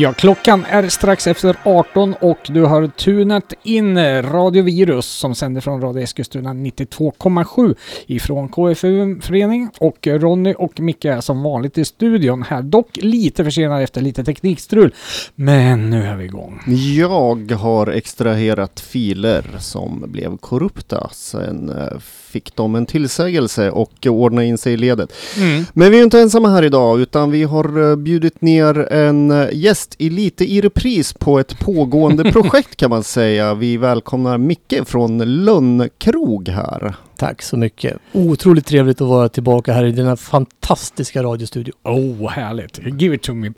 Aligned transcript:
Ja, 0.00 0.12
klockan 0.12 0.64
är 0.68 0.88
strax 0.88 1.26
efter 1.26 1.56
18 1.62 2.14
och 2.20 2.38
du 2.46 2.62
har 2.62 2.86
tunat 2.86 3.52
in 3.62 4.22
Radio 4.22 4.62
Virus 4.62 5.06
som 5.06 5.34
sänder 5.34 5.60
från 5.60 5.80
Radio 5.80 6.02
Eskilstuna 6.02 6.50
92,7 6.50 7.74
ifrån 8.06 8.48
KFUM-förening 8.48 9.70
och 9.78 10.06
Ronny 10.06 10.54
och 10.58 10.80
Micke 10.80 11.04
är 11.04 11.20
som 11.20 11.42
vanligt 11.42 11.78
i 11.78 11.84
studion 11.84 12.42
här, 12.42 12.62
dock 12.62 12.96
lite 12.96 13.44
försenade 13.44 13.82
efter 13.82 14.00
lite 14.00 14.24
teknikstrul. 14.24 14.94
Men 15.34 15.90
nu 15.90 16.02
är 16.02 16.16
vi 16.16 16.24
igång. 16.24 16.62
Jag 16.96 17.52
har 17.52 17.86
extraherat 17.86 18.80
filer 18.80 19.44
som 19.58 20.04
blev 20.06 20.36
korrupta. 20.36 21.10
Sen 21.12 21.68
eh, 21.68 21.98
fick 22.30 22.56
de 22.56 22.74
en 22.74 22.86
tillsägelse 22.86 23.70
och 23.70 24.06
ordnade 24.06 24.46
in 24.46 24.58
sig 24.58 24.72
i 24.72 24.76
ledet. 24.76 25.12
Mm. 25.36 25.64
Men 25.72 25.90
vi 25.90 25.98
är 25.98 26.02
inte 26.02 26.20
ensamma 26.20 26.48
här 26.48 26.62
idag 26.62 27.00
utan 27.00 27.30
vi 27.30 27.44
har 27.44 27.90
eh, 27.90 27.96
bjudit 27.96 28.42
ner 28.42 28.92
en 28.92 29.30
eh, 29.30 29.48
gäst 29.52 29.94
i 29.98 30.10
lite 30.10 30.44
i 30.44 30.60
repris 30.60 31.12
på 31.12 31.38
ett 31.38 31.58
pågående 31.58 32.24
projekt 32.32 32.76
kan 32.76 32.90
man 32.90 33.02
säga. 33.02 33.49
Vi 33.54 33.76
välkomnar 33.76 34.38
Micke 34.38 34.74
från 34.86 35.44
Lönnkrog 35.44 36.48
här. 36.48 36.94
Tack 37.20 37.42
så 37.42 37.56
mycket. 37.56 37.96
Otroligt 38.12 38.66
trevligt 38.66 39.00
att 39.00 39.08
vara 39.08 39.28
tillbaka 39.28 39.72
här 39.72 39.84
i 39.84 39.92
denna 39.92 40.16
fantastiska 40.16 41.22
radiostudio. 41.22 41.72
Oh, 41.84 42.28
härligt. 42.30 42.78
Give 43.00 43.14
it 43.14 43.22
to 43.22 43.34
me. 43.34 43.50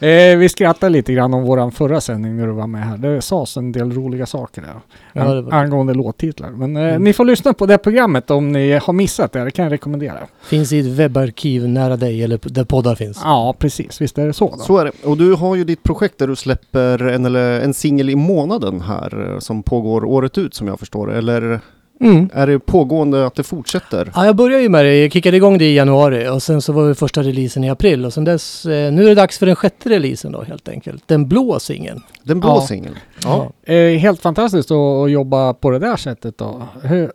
eh, 0.00 0.38
vi 0.38 0.48
skrattade 0.48 0.90
lite 0.92 1.12
grann 1.12 1.34
om 1.34 1.42
våran 1.42 1.72
förra 1.72 2.00
sändning 2.00 2.36
när 2.36 2.46
du 2.46 2.52
var 2.52 2.66
med 2.66 2.84
här. 2.88 2.96
Det 2.98 3.22
sades 3.22 3.56
en 3.56 3.72
del 3.72 3.92
roliga 3.92 4.26
saker 4.26 4.62
där. 4.62 4.74
Ja, 5.12 5.34
det 5.34 5.42
var- 5.42 5.52
Angående 5.52 5.94
låttitlar. 5.94 6.50
Men 6.50 6.76
eh, 6.76 6.82
Mm. 6.82 7.04
ni 7.04 7.12
får 7.12 7.24
lyssna 7.24 7.52
på 7.52 7.66
det 7.66 7.78
programmet 7.78 8.30
om 8.30 8.52
ni 8.52 8.72
har 8.72 8.92
missat 8.92 9.32
det. 9.32 9.44
Det 9.44 9.50
kan 9.50 9.62
jag 9.64 9.72
rekommendera. 9.72 10.18
Finns 10.42 10.72
i 10.72 10.78
ett 10.80 10.86
webbarkiv 10.86 11.68
nära 11.68 11.96
dig 11.96 12.22
eller 12.22 12.38
där 12.42 12.64
poddar 12.64 12.94
finns. 12.94 13.20
Ja, 13.24 13.54
precis. 13.58 14.00
Visst 14.00 14.18
är 14.18 14.26
det 14.26 14.32
så 14.32 14.50
då? 14.50 14.62
Så 14.62 14.78
är 14.78 14.84
det. 14.84 14.92
Och 15.04 15.16
du 15.16 15.34
har 15.34 15.56
ju 15.56 15.64
ditt 15.64 15.82
projekt 15.82 16.18
där 16.18 16.26
du 16.26 16.36
släpper 16.36 16.98
en, 17.06 17.26
eller 17.26 17.60
en 17.60 17.74
singel 17.74 18.10
i 18.10 18.16
månaden 18.16 18.80
här 18.80 19.32
eh, 19.32 19.38
som 19.38 19.62
pågår 19.62 20.04
året 20.04 20.38
ut 20.38 20.54
som 20.54 20.66
jag 20.68 20.78
förstår 20.78 21.06
det. 21.06 21.18
Eller 21.18 21.60
Mm. 22.02 22.30
är 22.32 22.46
det 22.46 22.58
pågående 22.58 23.26
att 23.26 23.34
det 23.34 23.42
fortsätter? 23.42 24.12
Ja, 24.14 24.26
jag 24.26 24.36
började 24.36 24.62
ju 24.62 24.68
med 24.68 24.84
det. 24.84 25.02
Jag 25.02 25.12
kickade 25.12 25.36
igång 25.36 25.58
det 25.58 25.64
i 25.64 25.74
januari 25.74 26.28
och 26.28 26.42
sen 26.42 26.62
så 26.62 26.72
var 26.72 26.88
det 26.88 26.94
första 26.94 27.22
releasen 27.22 27.64
i 27.64 27.70
april 27.70 28.04
och 28.04 28.12
sen 28.12 28.24
dess, 28.24 28.66
eh, 28.66 28.92
nu 28.92 29.04
är 29.04 29.08
det 29.08 29.14
dags 29.14 29.38
för 29.38 29.46
den 29.46 29.56
sjätte 29.56 29.88
releasen 29.88 30.32
då 30.32 30.42
helt 30.42 30.68
enkelt. 30.68 31.02
Den 31.08 31.28
blå 31.28 31.58
singeln. 31.60 32.00
Den 32.22 32.40
blå 32.40 32.48
Ja. 32.48 32.66
singeln? 32.66 32.94
Ja. 33.24 33.52
Eh, 33.74 33.98
helt 33.98 34.20
fantastiskt 34.20 34.70
att, 34.70 35.10
jobba 35.10 35.54
på 35.54 35.70
det 35.70 35.78
där 35.78 35.96
sättet 35.96 36.38
då. 36.38 36.62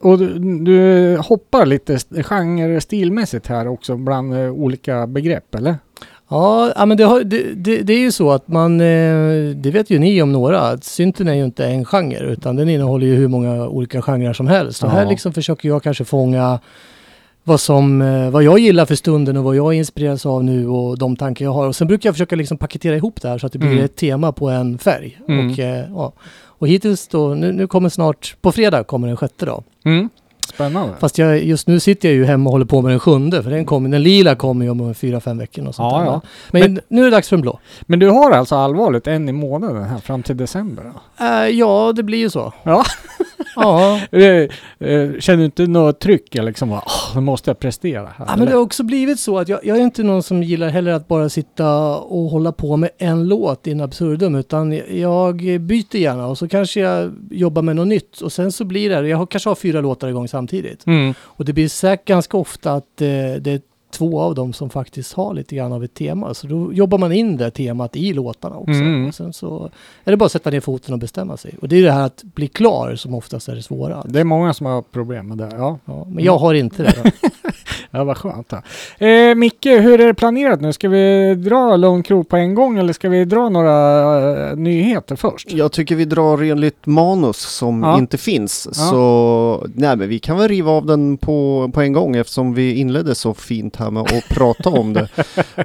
Och 0.02 0.18
du, 0.18 0.40
du 0.60 1.18
hoppar 1.18 1.66
lite 1.66 1.98
genre 2.24 2.82
stilmässigt 2.82 3.48
här 3.48 3.68
också 3.68 3.96
bland 3.98 4.34
eh, 4.34 4.52
olika 4.52 5.08
begrepp, 5.08 5.56
eller? 5.56 5.76
Ja, 6.30 6.86
men 6.86 6.98
det, 6.98 7.04
har, 7.04 7.24
det, 7.24 7.54
det, 7.54 7.82
det 7.82 7.94
är 7.94 8.00
ju 8.00 8.12
så 8.12 8.32
att 8.32 8.48
man, 8.48 8.82
eh, 8.82 9.56
det 9.56 9.72
vet 9.72 9.90
ju 9.90 10.00
ni 10.00 10.22
om 10.22 10.32
några, 10.32 10.60
att 10.60 10.84
synten 10.84 11.28
är 11.28 11.34
ju 11.34 11.46
inte 11.46 11.66
en 11.66 11.86
genre 11.86 12.20
utan 12.32 12.56
den 12.56 12.70
innehåller 12.70 13.08
ju 13.08 13.16
hur 13.16 13.28
många 13.28 13.68
olika 13.68 14.02
genrer 14.02 14.34
som 14.34 14.48
helst. 14.48 14.84
Och 14.84 14.92
här 14.92 15.06
liksom 15.06 15.34
försöker 15.34 15.70
jag 15.70 15.84
kanske 15.84 16.06
fånga 16.06 16.60
vad, 17.44 17.60
som, 17.60 18.02
eh, 18.02 18.30
vad 18.30 18.44
jag 18.44 18.60
gillar 18.60 18.86
för 18.86 18.96
stunden 18.96 19.38
och 19.38 19.44
vad 19.44 19.56
jag 19.56 19.74
inspireras 19.74 20.26
av 20.26 20.44
nu 20.44 20.68
och 20.68 20.98
de 20.98 21.16
tankar 21.16 21.46
jag 21.46 21.52
har. 21.54 21.68
Och 21.68 21.76
sen 21.76 21.88
brukar 21.88 22.08
jag 22.08 22.16
försöka 22.16 22.36
liksom 22.36 22.58
paketera 22.58 22.96
ihop 22.96 23.22
det 23.22 23.28
här 23.30 23.38
så 23.38 23.46
att 23.48 23.54
det 23.54 23.60
blir 23.60 23.72
Mm. 23.72 23.86
ett 23.86 23.96
tema 23.96 24.32
på 24.32 24.50
en 24.50 24.78
färg. 24.78 25.20
Mm. 25.28 25.52
Och, 25.52 25.60
eh, 25.60 25.86
ja. 25.96 26.14
och 26.46 26.68
hittills 26.68 27.08
då, 27.08 27.28
nu, 27.28 27.52
nu 27.52 27.68
kommer 27.68 27.90
snart, 27.90 28.36
på 28.42 28.52
fredag 28.52 28.84
kommer 28.84 29.08
den 29.08 29.18
sjätte 29.18 29.46
då. 29.46 29.64
Mm. 29.86 30.10
Spännande. 30.48 30.94
Fast 31.00 31.18
jag, 31.18 31.44
just 31.44 31.68
nu 31.68 31.80
sitter 31.80 32.10
jag 32.10 32.16
ju 32.16 32.26
hemma 32.26 32.48
och 32.50 32.52
håller 32.52 32.66
på 32.66 32.82
med 32.82 32.92
den 32.92 33.00
sjunde 33.00 33.44
för 33.44 33.52
den, 33.52 33.66
kommer, 33.66 33.90
den 33.90 34.04
lila 34.04 34.36
kommer 34.36 34.66
ju 34.66 34.72
om 34.72 34.94
fyra, 34.94 35.20
fem 35.20 35.38
veckor. 35.38 35.68
Och 35.68 35.76
sånt 35.76 35.94
Ja, 35.94 36.00
där. 36.00 36.06
ja. 36.06 36.22
Men, 36.52 36.80
nu 36.88 37.02
är 37.02 37.06
det 37.06 37.12
dags 37.12 37.30
för 37.30 37.36
den 37.36 37.42
blå. 37.42 37.60
Men 37.82 38.00
du 38.00 38.10
har 38.10 38.32
alltså 38.32 38.56
allvarligt 38.56 39.08
en 39.08 39.30
i 39.30 39.32
månaden 39.32 39.84
här 39.84 39.98
fram 40.00 40.24
till 40.24 40.38
december? 40.38 40.92
Eh, 41.20 41.48
ja, 41.48 41.94
det 41.96 42.04
blir 42.04 42.18
ju 42.18 42.30
så. 42.30 42.54
Ja. 42.64 42.84
ja. 43.62 44.00
Eh, 44.12 44.24
eh, 44.90 45.12
Känner 45.20 45.38
du 45.38 45.46
inte 45.46 45.68
något 45.68 46.00
tryck 46.00 46.36
eller 46.36 46.48
liksom 46.48 46.70
bara, 46.70 46.82
"Åh, 46.86 47.16
nu 47.16 47.22
måste 47.22 47.50
jag 47.50 47.60
prestera 47.60 48.06
här? 48.18 48.26
ja, 48.28 48.36
men 48.38 48.46
det 48.46 48.52
har 48.54 48.62
också 48.62 48.84
blivit 48.84 49.20
så 49.20 49.38
att 49.40 49.50
jag, 49.50 49.60
jag 49.64 49.78
är 49.78 49.82
inte 49.82 50.04
någon 50.04 50.24
som 50.24 50.44
gillar 50.44 50.70
heller 50.70 50.92
att 50.92 51.08
bara 51.08 51.30
sitta 51.30 51.96
och 51.98 52.30
hålla 52.30 52.52
på 52.52 52.78
med 52.78 52.90
en 52.98 53.28
låt 53.28 53.68
in 53.68 53.82
absurdum 53.82 54.36
utan 54.36 54.82
jag 54.92 55.36
byter 55.62 55.96
gärna 55.96 56.28
och 56.28 56.38
så 56.38 56.48
kanske 56.48 56.80
jag 56.80 57.14
jobbar 57.32 57.62
med 57.62 57.76
något 57.76 57.88
nytt 57.88 58.22
och 58.22 58.32
sen 58.32 58.52
så 58.52 58.66
blir 58.66 58.90
det, 58.90 59.08
jag 59.08 59.18
har, 59.18 59.26
kanske 59.26 59.50
har 59.50 59.56
fyra 59.56 59.82
låtar 59.82 60.08
igång 60.08 60.28
samtidigt. 60.28 60.86
Mm. 60.86 61.14
Och 61.22 61.46
det 61.46 61.54
blir 61.54 61.68
säkert 61.70 62.08
ganska 62.08 62.38
ofta 62.38 62.74
att 62.74 63.02
eh, 63.02 63.08
det 63.42 63.52
är 63.52 63.62
två 63.90 64.22
av 64.22 64.36
dem 64.36 64.54
som 64.54 64.70
faktiskt 64.70 65.14
har 65.14 65.34
lite 65.34 65.56
grann 65.56 65.74
av 65.74 65.84
ett 65.84 65.94
tema. 65.94 66.34
Så 66.34 66.48
då 66.48 66.74
jobbar 66.74 66.98
man 66.98 67.12
in 67.12 67.38
det 67.38 67.52
temat 67.52 67.96
i 67.96 68.14
låtarna 68.14 68.58
också. 68.58 68.72
Mm. 68.72 69.08
Och 69.08 69.16
sen 69.16 69.34
så 69.34 69.70
är 70.04 70.12
det 70.12 70.18
bara 70.18 70.26
att 70.26 70.32
sätta 70.32 70.50
ner 70.50 70.60
foten 70.60 70.94
och 70.94 71.00
bestämma 71.00 71.38
sig. 71.38 71.56
Och 71.62 71.68
det 71.68 71.78
är 71.78 71.84
det 71.84 71.92
här 71.92 72.06
att 72.06 72.24
bli 72.24 72.48
klar 72.48 72.96
som 72.96 73.14
oftast 73.14 73.48
är 73.48 73.56
det 73.56 73.64
svåra. 73.64 74.04
Det 74.08 74.20
är 74.20 74.24
många 74.24 74.54
som 74.54 74.66
har 74.66 74.82
problem 74.82 75.28
med 75.28 75.38
det. 75.38 75.50
Ja, 75.52 75.80
Ja, 75.86 76.06
men 76.10 76.24
jag 76.24 76.38
har 76.38 76.54
inte 76.54 76.84
det. 76.84 77.12
Ja 77.92 78.04
vad 78.04 78.18
skönt. 78.18 78.54
Eh, 78.98 79.36
Micke, 79.36 79.66
hur 79.66 80.02
är 80.02 80.08
det 80.08 80.14
planerat 80.14 80.62
nu? 80.62 80.74
Ska 80.74 80.90
vi 80.90 81.36
dra 81.36 81.76
Lone 81.76 82.04
Krog 82.04 82.30
på 82.30 82.38
en 82.38 82.56
gång 82.56 82.78
eller 82.80 82.94
ska 82.94 83.10
vi 83.10 83.26
dra 83.26 83.50
några 83.50 84.50
eh, 84.50 84.56
nyheter 84.56 85.16
först? 85.16 85.52
Jag 85.52 85.72
tycker 85.72 85.96
vi 85.96 86.06
drar 86.06 86.44
enligt 86.44 86.86
manus 86.86 87.38
som 87.38 87.84
Ja. 87.84 87.98
inte 87.98 88.18
finns. 88.18 88.68
Ja. 88.72 88.74
Så 88.74 89.68
nej, 89.76 89.96
men 89.96 90.10
vi 90.10 90.20
kan 90.20 90.38
väl 90.38 90.48
riva 90.48 90.72
av 90.72 90.86
den 90.86 91.18
på, 91.18 91.70
på 91.74 91.82
en 91.82 91.94
gång 91.94 92.16
eftersom 92.16 92.54
vi 92.54 92.74
inledde 92.76 93.16
så 93.16 93.34
fint 93.34 93.76
här 93.76 93.92
med 93.92 94.04
att 94.04 94.30
prata 94.30 94.70
om 94.70 94.94
det. 94.94 95.08
Eh, 95.56 95.64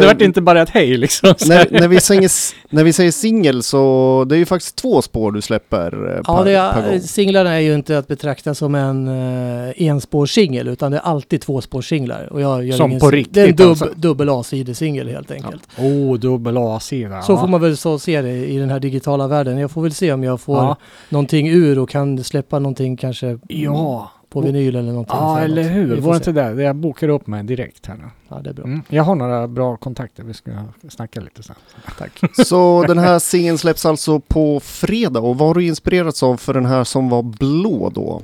Det 0.00 0.06
vart 0.06 0.20
inte 0.20 0.40
bara 0.40 0.62
ett 0.62 0.70
hej 0.70 0.96
liksom. 0.96 1.28
när, 1.48 1.66
när, 1.80 1.88
vi 1.88 2.00
säger, 2.00 2.30
när 2.74 2.84
vi 2.84 2.92
säger 2.92 3.10
singel 3.10 3.62
så 3.62 4.24
det 4.28 4.34
är 4.34 4.38
ju 4.38 4.46
faktiskt 4.46 4.76
två 4.76 5.02
spår 5.02 5.32
du 5.32 5.42
släpper 5.42 6.10
eh, 6.10 6.20
Ja, 6.26 6.36
per, 6.36 6.44
det 6.44 6.72
per 6.74 6.82
är, 6.82 6.90
gång. 6.90 7.00
singlarna 7.00 7.54
är 7.54 7.60
ju 7.60 7.74
inte 7.74 7.98
att 7.98 8.08
betrakta 8.08 8.54
som 8.54 8.74
en 8.74 9.08
uh, 9.08 9.72
enspårssingel 9.76 10.68
utan 10.68 10.92
det 10.92 10.98
är 10.98 11.02
alltid 11.02 11.40
tvåspårssinglar. 11.54 12.32
Och 12.32 12.40
jag 12.40 12.64
gör 12.64 12.76
Som 12.76 12.90
ingen 12.90 13.00
på 13.00 13.10
riktigt 13.10 13.34
Det 13.34 13.40
är 13.42 13.48
en 13.48 13.56
dubb, 13.56 13.68
alltså. 13.70 13.88
dubbel 13.96 14.28
A-sidesingel 14.28 15.08
helt 15.08 15.30
enkelt. 15.30 15.62
Oh, 15.78 16.14
dubbel 16.18 16.56
A-sida. 16.58 17.22
Så 17.22 17.32
ja. 17.32 17.36
får 17.40 17.48
man 17.48 17.60
väl 17.60 17.76
så 17.76 17.98
se 17.98 18.22
det 18.22 18.46
i 18.46 18.58
den 18.58 18.70
här 18.70 18.80
digitala 18.80 19.28
världen. 19.28 19.58
Jag 19.58 19.70
får 19.70 19.82
väl 19.82 19.94
se 19.94 20.12
om 20.12 20.24
jag 20.24 20.40
får 20.40 20.56
Ja. 20.56 20.76
någonting 21.08 21.48
ur 21.48 21.78
och 21.78 21.88
kan 21.88 22.24
släppa 22.24 22.58
någonting 22.58 22.96
kanske 22.96 23.38
Ja, 23.48 24.10
på 24.28 24.40
vinyl 24.40 24.76
eller 24.76 24.90
någonting. 24.92 25.16
ja 25.18 25.38
eller 25.40 25.62
hur. 25.62 25.96
Var 26.00 26.14
inte 26.16 26.32
det? 26.32 26.62
Jag 26.62 26.76
bokar 26.76 27.08
upp 27.08 27.26
mig 27.26 27.42
direkt 27.42 27.86
här 27.86 27.94
nu. 27.94 28.04
Ja, 28.28 28.40
det 28.44 28.50
är 28.50 28.54
bra. 28.54 28.64
Mm. 28.64 28.82
Jag 28.88 29.02
har 29.02 29.14
några 29.14 29.48
bra 29.48 29.76
kontakter. 29.76 30.22
Vi 30.22 30.34
ska 30.34 30.50
snacka 30.88 31.20
lite 31.20 31.42
sen. 31.42 31.56
Tack. 31.98 32.20
Så 32.46 32.84
den 32.88 32.98
här 32.98 33.18
singeln 33.18 33.58
släpps 33.58 33.86
alltså 33.86 34.20
på 34.20 34.60
fredag 34.60 35.20
och 35.20 35.38
vad 35.38 35.48
har 35.48 35.54
du 35.54 35.66
inspirerats 35.66 36.22
av 36.22 36.36
för 36.36 36.54
den 36.54 36.66
här 36.66 36.84
som 36.84 37.08
var 37.08 37.22
blå 37.22 37.90
då? 37.94 38.22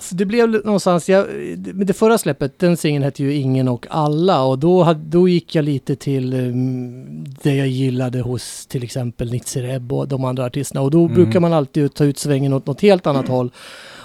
Alltså 0.00 0.14
det 0.14 0.24
blev 0.26 0.50
någonstans, 0.50 1.08
jag, 1.08 1.26
med 1.74 1.86
det 1.86 1.92
förra 1.92 2.18
släppet, 2.18 2.58
den 2.58 2.76
singeln 2.76 3.04
hette 3.04 3.22
ju 3.22 3.34
Ingen 3.34 3.68
och 3.68 3.86
alla 3.90 4.42
och 4.42 4.58
då, 4.58 4.94
då 5.04 5.28
gick 5.28 5.54
jag 5.54 5.64
lite 5.64 5.96
till 5.96 6.34
um, 6.34 7.24
det 7.42 7.54
jag 7.54 7.68
gillade 7.68 8.20
hos 8.20 8.66
till 8.66 8.82
exempel 8.82 9.32
Nitzer 9.32 9.64
Ebb 9.64 9.92
och 9.92 10.08
de 10.08 10.24
andra 10.24 10.44
artisterna 10.44 10.80
och 10.80 10.90
då 10.90 11.00
Mm. 11.04 11.14
brukar 11.14 11.40
man 11.40 11.52
alltid 11.52 11.94
ta 11.94 12.04
ut 12.04 12.18
svängen 12.18 12.52
åt 12.52 12.66
något 12.66 12.80
helt 12.80 13.06
annat 13.06 13.28
håll. 13.28 13.50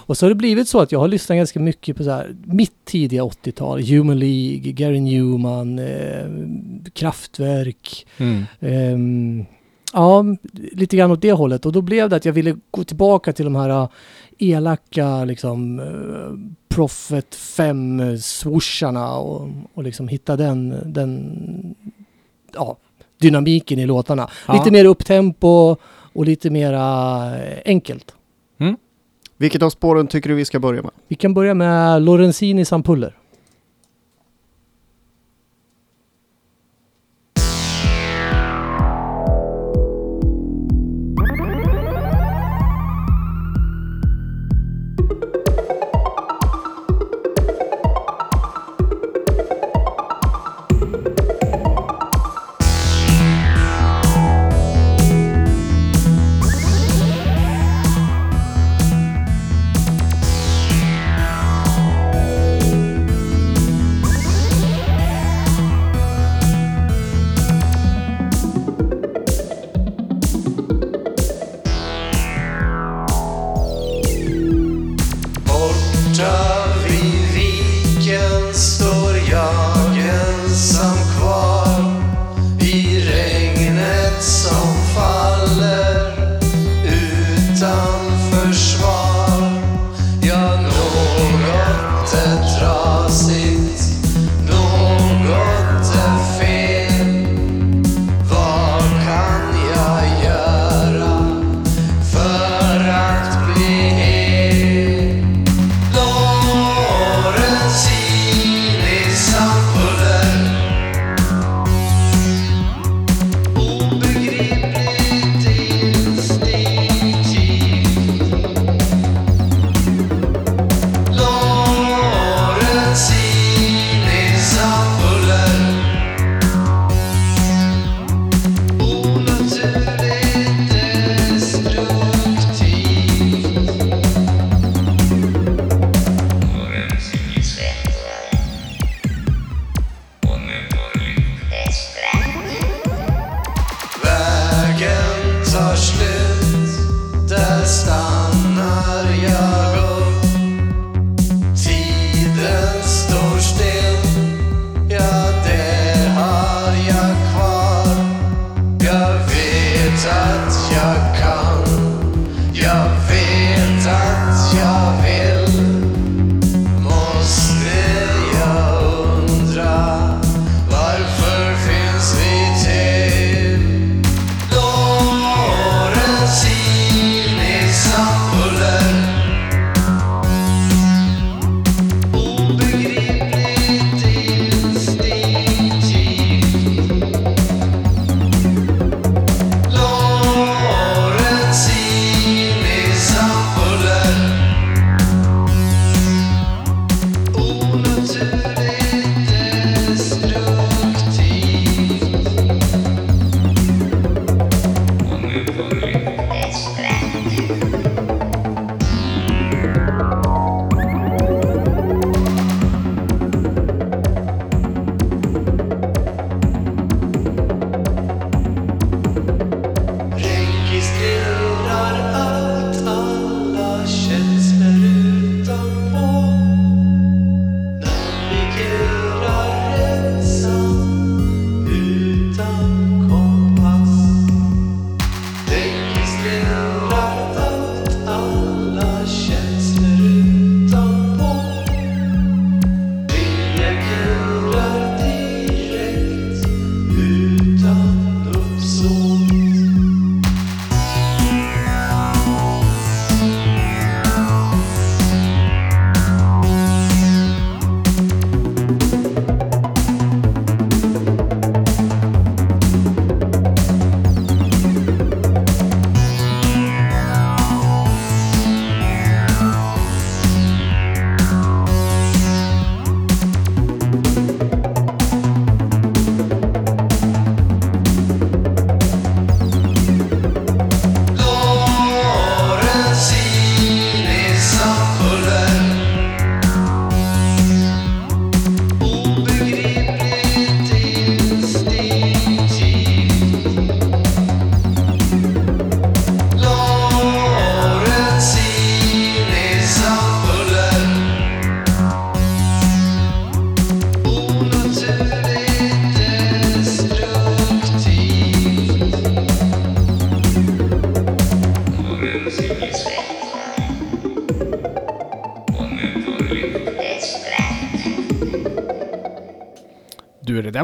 Och 0.08 0.18
så 0.18 0.26
har 0.26 0.30
det 0.30 0.36
blivit 0.36 0.68
så 0.68 0.80
att 0.80 0.92
jag 0.92 1.00
har 1.00 1.08
lyssnat 1.08 1.36
ganska 1.38 1.60
mycket 1.60 1.98
på 1.98 2.04
så 2.04 2.10
här, 2.10 2.36
mitt 2.46 2.86
tidiga 2.86 3.24
80-tal, 3.24 3.82
Human 3.82 4.20
League, 4.20 4.72
Gary 4.72 5.00
Newman, 5.00 5.80
eh, 5.80 6.26
Kraftwerk, 6.94 8.06
Ehm, 8.60 9.46
ja, 9.96 10.26
lite 10.54 10.98
grann 10.98 11.12
åt 11.12 11.22
det 11.22 11.32
hållet. 11.32 11.66
Och 11.66 11.72
då 11.72 11.82
blev 11.82 12.10
det 12.10 12.16
att 12.16 12.26
jag 12.26 12.34
ville 12.34 12.56
gå 12.72 12.84
tillbaka 12.84 13.34
till 13.34 13.46
de 13.46 13.56
här 13.56 13.70
äh, 13.70 13.90
elaka 14.38 15.26
liksom 15.26 15.80
uh, 15.80 16.56
Prophet 16.68 17.36
5 17.36 18.18
swoosharna 18.18 19.18
och, 19.18 19.50
och 19.74 19.84
liksom 19.84 20.08
hitta 20.08 20.36
den, 20.36 20.76
den 20.86 21.76
ja, 22.54 22.78
dynamiken 23.22 23.80
i 23.80 23.86
låtarna. 23.86 24.30
Ja. 24.48 24.54
Lite 24.54 24.72
mer 24.72 24.86
upptempo 24.86 25.76
och 26.14 26.26
lite 26.26 26.50
mera 26.50 27.36
eh, 27.36 27.62
enkelt. 27.66 28.16
Vilket 29.38 29.62
av 29.62 29.70
spåren 29.70 30.08
tycker 30.08 30.30
du 30.30 30.36
vi 30.36 30.46
ska 30.46 30.60
börja 30.60 30.82
med? 30.82 30.92
Vi 31.08 31.16
kan 31.16 31.34
börja 31.34 31.54
med 31.54 32.02
Lorenzini 32.02 32.66
Sampuller. 32.66 33.18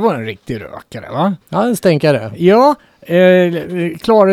Var 0.01 0.15
en 0.15 0.25
riktig 0.25 0.62
rökare 0.62 1.10
va? 1.12 1.36
Ja, 1.50 1.63
en 1.63 1.75
stänkare. 1.75 2.31
Ja, 2.38 2.75
eh, 3.01 3.98
klar 3.98 4.27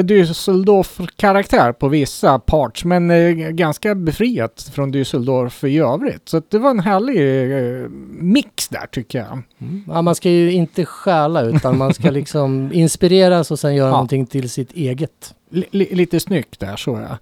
Düsseldorf-karaktär 1.23 1.73
på 1.73 1.89
vissa 1.89 2.39
parts, 2.39 2.85
men 2.85 3.11
eh, 3.11 3.31
ganska 3.51 3.95
befriat 3.95 4.71
från 4.75 4.93
Düsseldorf 4.95 5.67
i 5.67 5.79
övrigt. 5.79 6.29
Så 6.29 6.37
att 6.37 6.51
det 6.51 6.59
var 6.59 6.71
en 6.71 6.81
härlig 6.81 7.83
eh, 7.83 7.89
mix 8.21 8.69
där 8.69 8.87
tycker 8.93 9.19
jag. 9.19 9.43
Ja, 9.89 10.03
man 10.03 10.15
ska 10.15 10.31
ju 10.31 10.53
inte 10.53 10.85
stjäla 10.85 11.43
utan 11.43 11.79
man 11.79 11.95
ska 11.95 12.11
liksom 12.21 12.71
inspireras 12.73 13.51
och 13.51 13.59
sen 13.59 13.75
göra 13.75 13.87
Ja. 13.89 13.93
någonting 13.93 14.27
till 14.27 14.51
sitt 14.51 14.73
eget. 14.73 15.35
Li- 15.51 15.89
lite 15.95 16.21
snyggt 16.21 16.61
där 16.61 16.77
så 16.77 17.07
ja. 17.09 17.19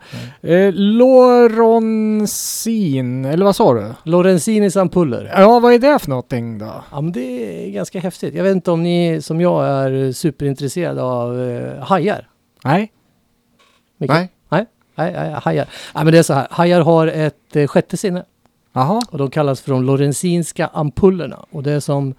Eh, 0.48 0.72
Loronsin, 1.86 3.24
eller 3.24 3.44
vad 3.44 3.56
sa 3.56 3.74
du? 3.74 3.92
Lorenzinis 4.02 4.76
ampuller. 4.76 5.32
Ja, 5.36 5.58
vad 5.60 5.72
är 5.74 5.78
det 5.78 5.98
för 5.98 6.08
någonting 6.08 6.58
då? 6.58 6.84
Ja, 6.92 7.00
men 7.00 7.12
det 7.12 7.20
är 7.66 7.70
ganska 7.70 8.00
häftigt. 8.00 8.34
Jag 8.34 8.44
vet 8.44 8.52
inte 8.52 8.70
om 8.70 8.82
ni 8.82 9.22
som 9.22 9.40
jag 9.40 9.66
är 9.66 10.12
superintresserade 10.12 11.02
av 11.02 11.40
eh, 11.42 11.82
hajar. 11.84 12.28
Nej? 12.64 12.92
Micke? 13.98 14.10
Nej. 14.10 14.28
Nej, 14.48 14.66
nej, 14.94 15.12
nej, 15.12 15.40
hajar. 15.42 15.68
Ja, 15.94 16.04
men 16.04 16.12
det 16.12 16.18
är 16.18 16.22
så 16.22 16.34
här. 16.34 16.46
Hajar 16.50 16.80
har 16.80 17.06
ett 17.06 17.56
eh, 17.56 17.66
sjätte 17.66 17.96
sinne 17.96 18.24
Jaha. 18.72 19.02
och 19.10 19.18
de 19.18 19.30
kallas 19.30 19.60
för 19.60 19.72
de 19.72 19.82
lorenzinska 19.84 20.66
ampullerna. 20.66 21.44
Och 21.50 21.62
det 21.62 21.72
är 21.72 21.80
som 21.80 22.14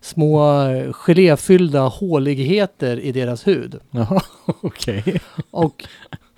små 0.00 0.62
eh, 0.62 0.92
geléfyllda 0.92 1.80
håligheter 1.82 3.00
i 3.00 3.12
deras 3.12 3.46
hud. 3.46 3.78
Jaha, 3.90 4.20
okej. 4.46 5.20
Och 5.50 5.84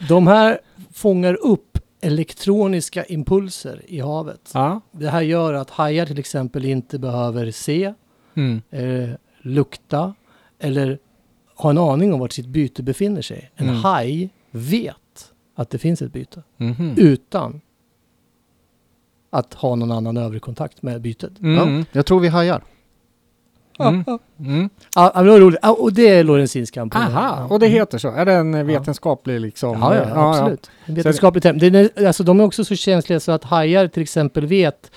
de 0.08 0.26
här 0.26 0.60
fångar 0.92 1.34
upp 1.46 1.78
elektroniska 2.00 3.04
impulser 3.04 3.80
i 3.86 4.00
havet. 4.00 4.50
Ja. 4.54 4.80
Det 4.92 5.08
här 5.08 5.22
gör 5.22 5.54
att 5.54 5.70
hajar 5.70 6.06
till 6.06 6.18
exempel 6.18 6.64
inte 6.64 6.98
behöver 6.98 7.50
se, 7.50 7.94
Mm. 8.36 8.62
eh, 8.70 9.08
lukta 9.42 10.14
eller 10.58 10.98
ha 11.56 11.70
en 11.70 11.78
aning 11.78 12.12
om 12.14 12.20
vart 12.20 12.32
sitt 12.32 12.46
byte 12.46 12.82
befinner 12.82 13.22
sig. 13.22 13.50
En 13.56 13.68
Mm. 13.68 13.80
haj 13.80 14.28
vet 14.52 14.96
att 15.56 15.70
det 15.70 15.78
finns 15.78 16.02
ett 16.02 16.12
byte 16.12 16.42
Mhm. 16.56 16.94
utan 16.96 17.60
att 19.30 19.54
ha 19.54 19.74
någon 19.74 19.92
annan 19.92 20.16
övrig 20.16 20.42
kontakt 20.42 20.82
med 20.82 21.00
bytet. 21.00 21.40
Mm. 21.40 21.76
Ja, 21.78 21.84
jag 21.92 22.06
tror 22.06 22.20
vi 22.20 22.28
hajar. 22.28 22.62
Mm. 23.78 24.04
Mm. 24.38 24.70
Ja, 24.94 25.12
ja, 25.14 25.22
det 25.22 25.30
var 25.30 25.40
roligt. 25.40 25.58
Ja, 25.62 25.72
och 25.72 25.92
det 25.92 26.08
är 26.08 26.24
lorenzinska 26.24 26.82
ampuller. 26.82 27.06
Aha, 27.06 27.36
Ja. 27.48 27.54
och 27.54 27.60
det 27.60 27.66
heter 27.66 27.98
så? 27.98 28.08
Är 28.08 28.24
det 28.24 28.32
en 28.32 28.66
vetenskaplig 28.66 29.40
liksom? 29.40 29.78
Ja, 29.80 29.94
ja, 29.96 30.02
eh, 30.02 30.18
absolut. 30.18 30.70
En 30.86 30.94
vetenskaplig 30.94 31.42
term. 31.42 31.58
Det 31.58 31.66
är, 31.66 32.06
alltså, 32.06 32.22
de 32.24 32.40
är 32.40 32.44
också 32.44 32.64
så 32.64 32.74
känsliga 32.76 33.20
så 33.20 33.32
att 33.32 33.44
hajar 33.44 33.88
till 33.88 34.02
exempel 34.02 34.46
vet 34.46 34.90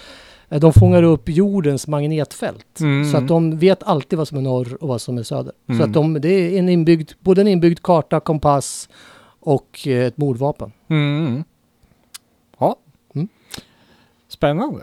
eh, 0.50 0.60
de 0.60 0.74
fångar 0.74 1.04
upp 1.04 1.30
jordens 1.30 1.88
magnetfält. 1.88 2.80
Mm. 2.80 3.12
Så 3.12 3.18
att 3.18 3.28
de 3.28 3.58
vet 3.60 3.84
alltid 3.84 4.18
vad 4.18 4.28
som 4.28 4.38
är 4.38 4.42
norr 4.42 4.78
och 4.84 4.88
vad 4.88 5.02
som 5.02 5.18
är 5.18 5.24
söder. 5.24 5.54
Mm. 5.70 5.80
Så 5.80 5.86
att 5.88 5.94
de, 5.94 6.14
det 6.22 6.30
är 6.30 6.60
en 6.60 6.70
inbyggd, 6.70 7.12
både 7.20 7.42
en 7.42 7.48
inbyggd 7.48 7.80
karta, 7.84 8.20
kompass 8.20 8.90
och 9.46 9.88
eh, 9.88 10.06
ett 10.06 10.18
mordvapen. 10.18 10.72
Mm. 10.90 11.44
Ja. 12.60 12.76
Mm. 13.16 13.28
Spännande. 14.28 14.82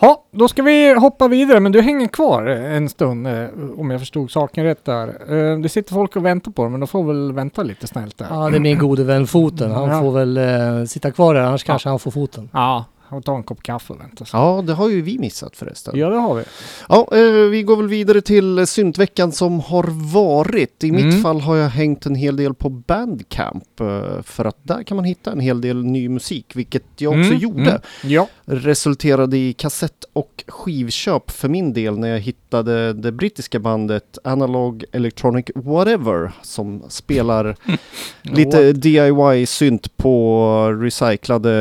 Ja, 0.00 0.24
då 0.30 0.48
ska 0.48 0.62
vi 0.62 0.94
hoppa 0.94 1.28
vidare, 1.28 1.60
men 1.60 1.72
du 1.72 1.80
hänger 1.82 2.06
kvar 2.08 2.46
en 2.46 2.88
stund 2.88 3.26
eh, 3.26 3.46
om 3.76 3.90
jag 3.90 4.00
förstod 4.00 4.30
saken 4.30 4.64
rätt 4.64 4.84
där. 4.84 5.08
Eh, 5.52 5.58
Det 5.60 5.68
sitter 5.68 5.92
folk 5.94 6.16
och 6.16 6.24
väntar 6.24 6.52
på 6.52 6.68
men 6.68 6.80
de 6.80 6.86
får 6.86 7.04
väl 7.04 7.32
vänta 7.32 7.62
lite 7.62 7.86
snällt 7.86 8.18
där. 8.18 8.26
Ja, 8.30 8.50
det 8.50 8.56
är 8.56 8.60
min 8.60 8.78
gode 8.78 9.04
vän 9.04 9.26
Foten. 9.26 9.70
Han 9.70 9.88
Ja. 9.90 10.00
får 10.00 10.12
väl 10.12 10.36
eh, 10.36 10.84
sitta 10.84 11.10
kvar 11.10 11.34
där, 11.34 11.40
annars 11.42 11.64
kanske 11.64 11.88
han 11.88 11.98
får 11.98 12.10
foten. 12.10 12.50
Ja, 12.52 12.84
och 13.10 13.24
ta 13.24 13.36
en 13.36 13.42
kopp 13.42 13.62
kaffe 13.62 13.92
och 13.92 14.00
vänta. 14.00 14.24
Ja, 14.32 14.62
det 14.66 14.72
har 14.72 14.88
ju 14.88 15.02
vi 15.02 15.18
missat 15.18 15.56
förresten. 15.56 15.98
Ja, 15.98 16.08
det 16.08 16.16
har 16.16 16.34
vi. 16.34 16.42
Ja, 16.88 17.08
eh, 17.12 17.48
vi 17.50 17.62
går 17.62 17.76
väl 17.76 17.88
vidare 17.88 18.20
till 18.20 18.66
syntveckan 18.66 19.32
som 19.32 19.60
har 19.60 20.12
varit. 20.12 20.84
I 20.84 20.88
Mm. 20.88 21.06
mitt 21.08 21.22
fall 21.22 21.40
har 21.40 21.56
jag 21.56 21.68
hängt 21.68 22.06
en 22.06 22.14
hel 22.14 22.36
del 22.36 22.54
på 22.54 22.68
Bandcamp 22.70 23.80
eh, 23.80 24.22
för 24.22 24.44
att 24.44 24.56
där 24.62 24.82
kan 24.82 24.96
man 24.96 25.04
hitta 25.04 25.32
en 25.32 25.40
hel 25.40 25.60
del 25.60 25.84
ny 25.84 26.08
musik, 26.08 26.56
vilket 26.56 26.84
jag 26.98 27.10
också 27.12 27.30
Mm, 27.30 27.38
gjorde. 27.38 27.70
mm. 27.70 27.80
Ja. 28.02 28.28
Resulterade 28.44 29.36
i 29.38 29.52
kassett 29.52 30.04
och 30.12 30.44
skivköp 30.48 31.30
för 31.30 31.48
min 31.48 31.72
del 31.72 31.98
när 31.98 32.08
jag 32.08 32.20
hittade 32.20 32.92
det 32.92 33.12
brittiska 33.12 33.58
bandet 33.58 34.18
Analog 34.24 34.84
Electronic 34.92 35.46
Whatever 35.54 36.32
som 36.42 36.82
spelar 36.88 37.56
lite 38.22 38.72
DIY-synt 38.72 39.96
på 39.96 40.78
recyclade 40.80 41.52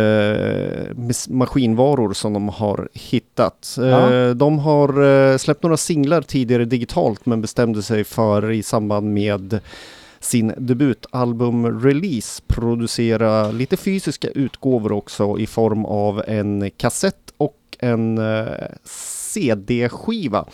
eh, 0.89 0.96
maskinvaror 1.38 2.13
som 2.13 2.34
de 2.34 2.50
har 2.50 2.89
hittat. 2.94 3.75
Ja. 3.77 4.13
Eh, 4.13 4.29
De 4.29 4.60
har 4.60 5.03
eh, 5.32 5.38
släppt 5.38 5.63
några 5.63 5.77
singlar 5.77 6.22
tidigare 6.22 6.65
digitalt 6.65 7.25
men 7.25 7.41
bestämde 7.41 7.84
sig 7.84 8.03
för 8.03 8.51
i 8.51 8.63
samband 8.63 9.13
med 9.13 9.60
sin 10.20 10.51
debutalbum-release 10.58 12.41
producera 12.48 13.51
lite 13.51 13.77
fysiska 13.77 14.27
utgåvor 14.27 14.91
också 14.91 15.39
i 15.39 15.48
form 15.48 15.86
av 15.86 16.24
en 16.27 16.72
kassett 16.77 17.34
och 17.38 17.58
en 17.79 18.17
eh, 18.17 18.48
CD-skiva. 18.84 20.46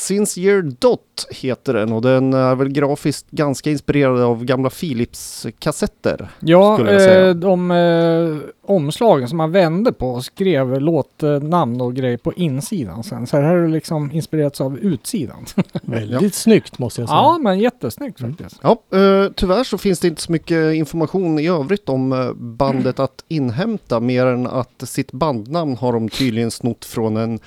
Since 0.00 0.40
Year 0.40 0.62
Dot 0.62 1.26
heter 1.30 1.74
den 1.74 1.92
och 1.92 2.02
den 2.02 2.32
är 2.34 2.54
väl 2.54 2.68
grafiskt 2.68 3.30
ganska 3.30 3.70
inspirerad 3.70 4.20
av 4.20 4.44
gamla 4.44 4.70
Philips-kassetter. 4.70 6.28
Ja, 6.40 6.88
eh, 6.88 7.34
de 7.34 7.70
eh, 7.70 8.36
omslagen 8.66 9.28
som 9.28 9.38
man 9.38 9.52
vände 9.52 9.92
på 9.92 10.10
och 10.10 10.24
skrev 10.24 10.80
låtnamn 10.80 11.80
och 11.80 11.94
grejer 11.94 12.16
på 12.16 12.32
insidan 12.32 13.02
sen. 13.04 13.26
Så 13.26 13.36
här 13.36 13.44
har 13.44 13.56
det 13.56 13.68
liksom 13.68 14.10
inspirerats 14.12 14.60
av 14.60 14.78
utsidan. 14.78 15.44
Väldigt 15.82 16.34
snyggt 16.34 16.78
måste 16.78 17.00
jag 17.00 17.08
säga. 17.08 17.16
ja, 17.16 17.38
men 17.38 17.58
jättesnyggt 17.58 18.20
Mm. 18.20 18.36
faktiskt. 18.36 18.60
Ja, 18.62 18.98
eh, 18.98 19.32
tyvärr 19.36 19.64
så 19.64 19.78
finns 19.78 20.00
det 20.00 20.08
inte 20.08 20.22
så 20.22 20.32
mycket 20.32 20.74
information 20.74 21.38
i 21.38 21.48
övrigt 21.48 21.88
om 21.88 22.12
eh, 22.12 22.32
bandet 22.34 22.98
att 22.98 23.24
inhämta 23.28 24.00
mer 24.00 24.26
än 24.26 24.46
att 24.46 24.82
sitt 24.88 25.12
bandnamn 25.12 25.76
har 25.76 25.92
de 25.92 26.08
tydligen 26.08 26.50
snott 26.50 26.84
från 26.84 27.16
en 27.16 27.38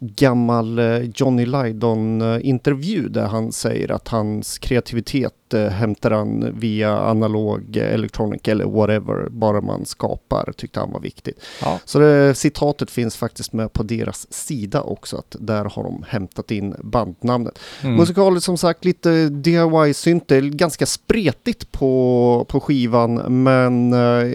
gammal 0.00 0.78
eh, 0.78 1.02
Johnny 1.14 1.46
Lydon-intervju 1.46 3.08
där 3.08 3.26
han 3.26 3.52
säger 3.52 3.92
att 3.92 4.08
hans 4.08 4.58
kreativitet 4.58 5.54
eh, 5.54 5.66
hämtar 5.66 6.10
han 6.10 6.58
via 6.58 6.98
analog 6.98 7.76
eh, 7.76 7.94
electronic 7.94 8.40
eller 8.44 8.64
whatever, 8.64 9.28
bara 9.28 9.60
man 9.60 9.86
skapar, 9.86 10.52
tyckte 10.56 10.80
han 10.80 10.92
var 10.92 11.00
viktigt. 11.00 11.40
Ja. 11.62 11.78
Så 11.84 11.98
det, 11.98 12.34
citatet 12.34 12.90
finns 12.90 13.16
faktiskt 13.16 13.52
med 13.52 13.72
på 13.72 13.82
deras 13.82 14.32
sida 14.32 14.82
också, 14.82 15.16
att 15.16 15.36
där 15.40 15.64
har 15.64 15.84
de 15.84 16.04
hämtat 16.08 16.50
in 16.50 16.74
bandnamnet. 16.82 17.58
Mm. 17.82 17.96
Musikaliskt 17.96 18.44
som 18.44 18.58
sagt 18.58 18.84
lite 18.84 19.28
DIY-synt, 19.28 20.28
det 20.28 20.36
är 20.36 20.42
ganska 20.42 20.86
spretigt 20.86 21.72
på, 21.72 22.46
på 22.48 22.60
skivan 22.60 23.42
men 23.42 23.92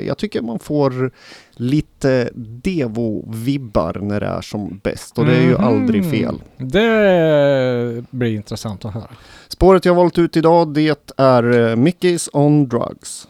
jag 0.08 0.18
tycker 0.18 0.42
man 0.42 0.60
får 0.60 1.12
lite 1.56 2.30
Devo-vibbar 2.36 4.00
när 4.02 4.20
det 4.20 4.26
är 4.26 4.42
som 4.42 4.80
bäst 4.84 5.18
och 5.18 5.26
det 5.26 5.36
är 5.36 5.42
ju 5.42 5.54
Mhm. 5.58 5.64
aldrig 5.64 6.10
fel. 6.12 6.42
Det 6.58 8.04
blir 8.10 8.36
intressant 8.36 8.86
att 8.86 8.94
höra. 8.94 9.10
Spåret 9.48 9.86
jag 9.86 9.96
valt 9.96 10.18
ut 10.18 10.38
idag 10.38 10.74
det 10.74 11.14
är 11.18 11.44
eh, 11.44 11.76
Mickey's 11.76 12.30
on 12.34 12.68
Drugs. 12.70 13.28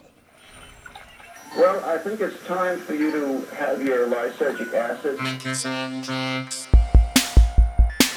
Well, 1.56 1.76
I 1.96 1.98
think 2.08 2.20
it's 2.20 2.46
time 2.46 2.76
for 2.86 2.94
you 2.94 3.10
to 3.12 3.40
have 3.64 3.82
your 3.82 4.06
lysergic 4.06 4.74
acid. 4.74 5.18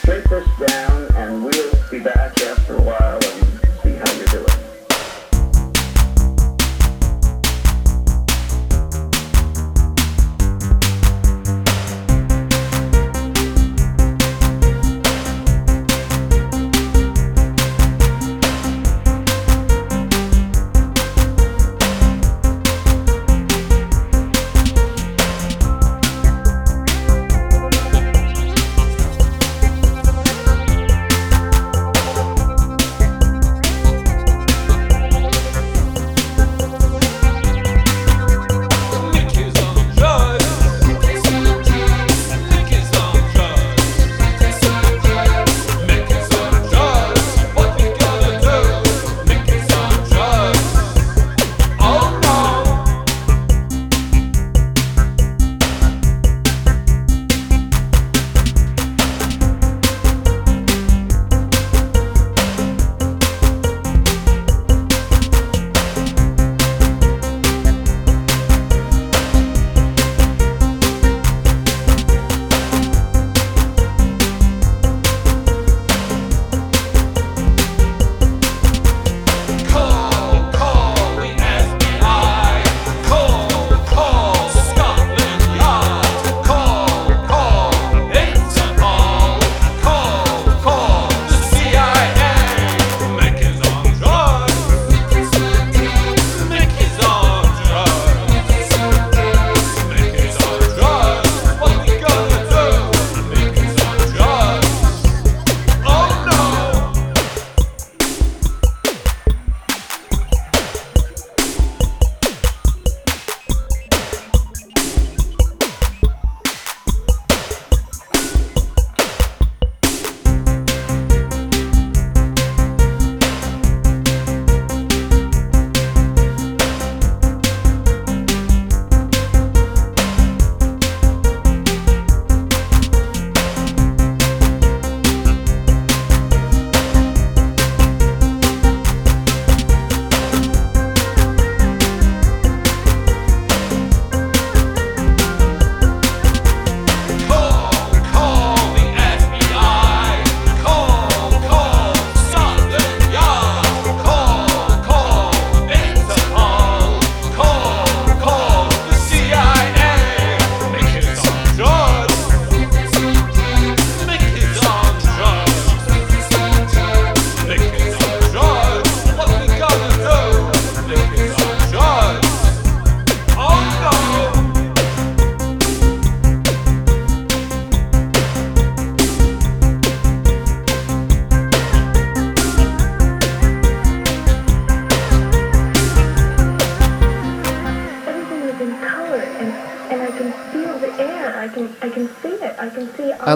Drink 0.06 0.24
this 0.30 0.46
down, 0.60 1.06
and 1.18 1.44
we'll 1.44 1.72
be 1.92 2.00
back 2.00 2.34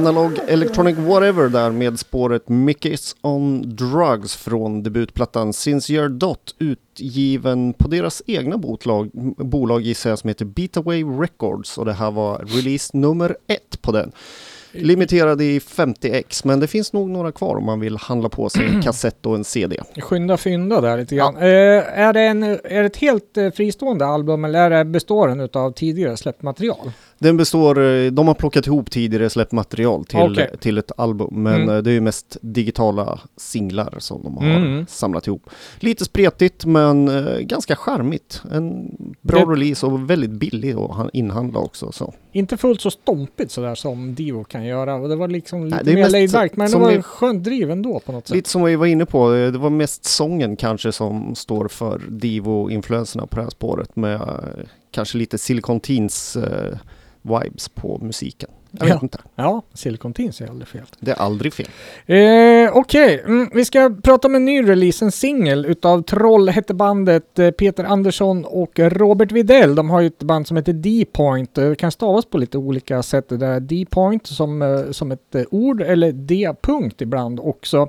Analog 0.02 0.40
Electronic 0.48 0.98
Whatever 0.98 1.50
där 1.50 1.72
med 1.72 2.00
spåret 2.00 2.46
Mickey's 2.46 3.16
on 3.22 3.76
Drugs 3.76 4.36
från 4.36 4.84
debutplattan 4.84 5.54
Sincere 5.54 6.08
Dot 6.08 6.56
utgiven 6.60 7.74
på 7.74 7.88
deras 7.88 8.24
egna 8.28 8.58
bolag, 8.58 9.10
bolag 9.38 9.82
gissar 9.82 10.10
jag 10.10 10.20
som 10.20 10.28
heter 10.28 10.46
Beataway 10.46 11.04
Records 11.04 11.78
och 11.78 11.86
det 11.86 11.94
här 11.94 12.12
var 12.12 12.38
release 12.38 12.98
nummer 12.98 13.38
ett 13.48 13.82
på 13.82 13.92
den. 13.92 14.12
Limiterad 14.72 15.42
i 15.42 15.60
50x 15.60 16.42
men 16.48 16.60
det 16.60 16.68
finns 16.68 16.94
nog 16.94 17.10
några 17.10 17.32
kvar 17.32 17.56
om 17.56 17.66
man 17.66 17.80
vill 17.80 17.98
handla 17.98 18.30
på 18.30 18.50
sig 18.50 18.68
en 18.68 18.82
kassett 18.84 19.26
och 19.26 19.36
en 19.36 19.44
CD. 19.44 19.78
Skynda 20.00 20.38
fynda 20.38 20.82
där 20.82 20.98
lite 20.98 21.16
grann. 21.16 21.38
Eh, 21.38 21.44
är, 22.00 22.14
det 22.14 22.22
en, 22.22 22.44
är 22.44 22.60
det 22.64 22.86
ett 22.86 22.98
helt 22.98 23.38
eh, 23.38 23.52
fristående 23.52 24.06
album 24.06 24.46
eller 24.46 24.72
är 24.72 24.78
det 24.78 24.86
består 24.86 25.28
den 25.28 25.50
av 25.54 25.72
tidigare 25.72 26.18
släppt 26.18 26.42
material? 26.42 26.92
Den 27.22 27.38
består, 27.38 27.84
eh, 27.84 28.12
de 28.12 28.28
har 28.28 28.34
plockat 28.36 28.68
ihop 28.68 28.92
tidigare 28.92 29.30
släppt 29.30 29.52
material 29.52 30.06
till, 30.06 30.20
Okej. 30.20 30.50
till 30.60 30.78
ett 30.78 30.92
album 30.98 31.44
men 31.44 31.56
Mm. 31.62 31.76
eh, 31.76 31.82
det 31.82 31.90
är 31.90 31.94
ju 31.94 32.02
mest 32.02 32.38
digitala 32.42 33.20
singlar 33.38 33.96
som 34.00 34.24
de 34.24 34.38
har 34.38 34.44
Mm. 34.46 34.86
samlat 34.90 35.28
ihop. 35.28 35.50
Lite 35.80 36.06
spretigt 36.06 36.66
men 36.66 37.08
eh, 37.08 37.40
ganska 37.40 37.76
charmigt. 37.76 38.42
En 38.52 38.96
bra 39.22 39.40
Det- 39.46 39.52
release 39.52 39.86
och 39.86 40.10
väldigt 40.10 40.30
billig 40.32 40.74
att 40.76 40.92
han- 40.96 41.10
inhandla 41.14 41.60
också. 41.60 41.92
Så. 41.92 42.14
Inte 42.32 42.58
fullt 42.58 42.82
så 42.82 42.92
stompigt 42.92 43.52
sådär 43.52 43.76
som 43.76 44.16
Divo 44.16 44.44
kan 44.44 44.66
göra. 44.66 45.08
Det 45.08 45.16
var 45.16 45.28
liksom 45.28 45.66
lite 45.66 45.92
är 45.92 45.96
mer 45.96 46.10
laid 46.10 46.32
back, 46.32 46.56
men 46.56 46.72
det 46.72 46.78
var 46.78 46.92
en 46.92 47.04
skönt 47.04 47.44
driv 47.44 47.72
ändå 47.72 48.00
på 48.00 48.12
något 48.12 48.28
sätt. 48.28 48.36
Lite 48.36 48.50
som 48.50 48.64
vi 48.64 48.76
var 48.76 48.86
inne 48.86 49.06
på, 49.06 49.30
det 49.30 49.58
var 49.58 49.70
mest 49.70 50.06
sången 50.06 50.56
kanske 50.56 50.92
som 50.92 51.36
står 51.36 51.68
för 51.68 52.02
Divo-influenserna 52.10 53.26
på 53.28 53.36
det 53.36 53.42
här 53.44 53.50
spåret 53.50 53.96
med 53.96 54.22
kanske 54.92 55.18
lite 55.18 55.38
Silicon 55.38 55.80
Teens 55.80 56.36
eh, 56.36 56.78
vibes 57.22 57.70
på 57.70 58.00
musiken. 58.02 58.50
Jag 58.74 58.86
vet 58.86 58.94
Ja. 58.96 59.00
inte, 59.02 59.18
Ja, 59.36 59.62
Silicon 59.74 60.14
Teens 60.14 60.42
är 60.42 60.48
aldrig 60.48 60.68
fel. 60.68 60.82
det 61.00 61.12
är 61.12 61.16
aldrig 61.16 61.54
fel. 61.54 61.68
Eh, 62.06 62.78
Okej, 62.78 63.22
mm, 63.26 63.50
vi 63.54 63.66
ska 63.66 63.96
prata 64.04 64.28
om 64.28 64.36
en 64.36 64.46
ny 64.46 64.70
release, 64.70 65.06
en 65.06 65.12
singel 65.12 65.66
utav 65.66 66.02
Trollhättebandet 66.02 67.40
eh, 67.40 67.52
Peter 67.52 67.84
Andersson 67.84 68.46
och 68.46 68.72
Robert 68.80 69.32
Videll. 69.32 69.76
De 69.76 69.90
har 69.90 70.02
ju 70.02 70.08
ett 70.08 70.24
band 70.24 70.48
som 70.48 70.58
heter 70.58 70.74
D-Point. 70.74 71.58
Eh, 71.58 71.70
Det 71.70 71.76
kan 71.76 71.92
stavas 71.92 72.26
på 72.26 72.38
lite 72.38 72.58
olika 72.58 73.04
sätt. 73.04 73.30
Det 73.30 73.38
där 73.38 73.60
D-Point 73.60 74.28
som, 74.28 74.62
eh, 74.62 74.92
som 74.92 75.12
ett 75.12 75.36
eh, 75.36 75.44
ord 75.52 75.82
eller 75.82 76.12
D-punkt 76.12 77.02
ibland 77.02 77.40
också. 77.40 77.88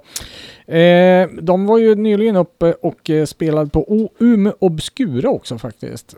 Eh, 0.66 1.28
de 1.42 1.66
var 1.66 1.78
ju 1.78 1.94
nyligen 1.94 2.36
uppe 2.36 2.72
och 2.72 3.10
eh, 3.10 3.24
spelade 3.24 3.70
på 3.70 3.92
O- 3.92 4.10
Umeå 4.18 4.52
Obscura 4.58 5.30
också 5.30 5.58
faktiskt. 5.58 6.16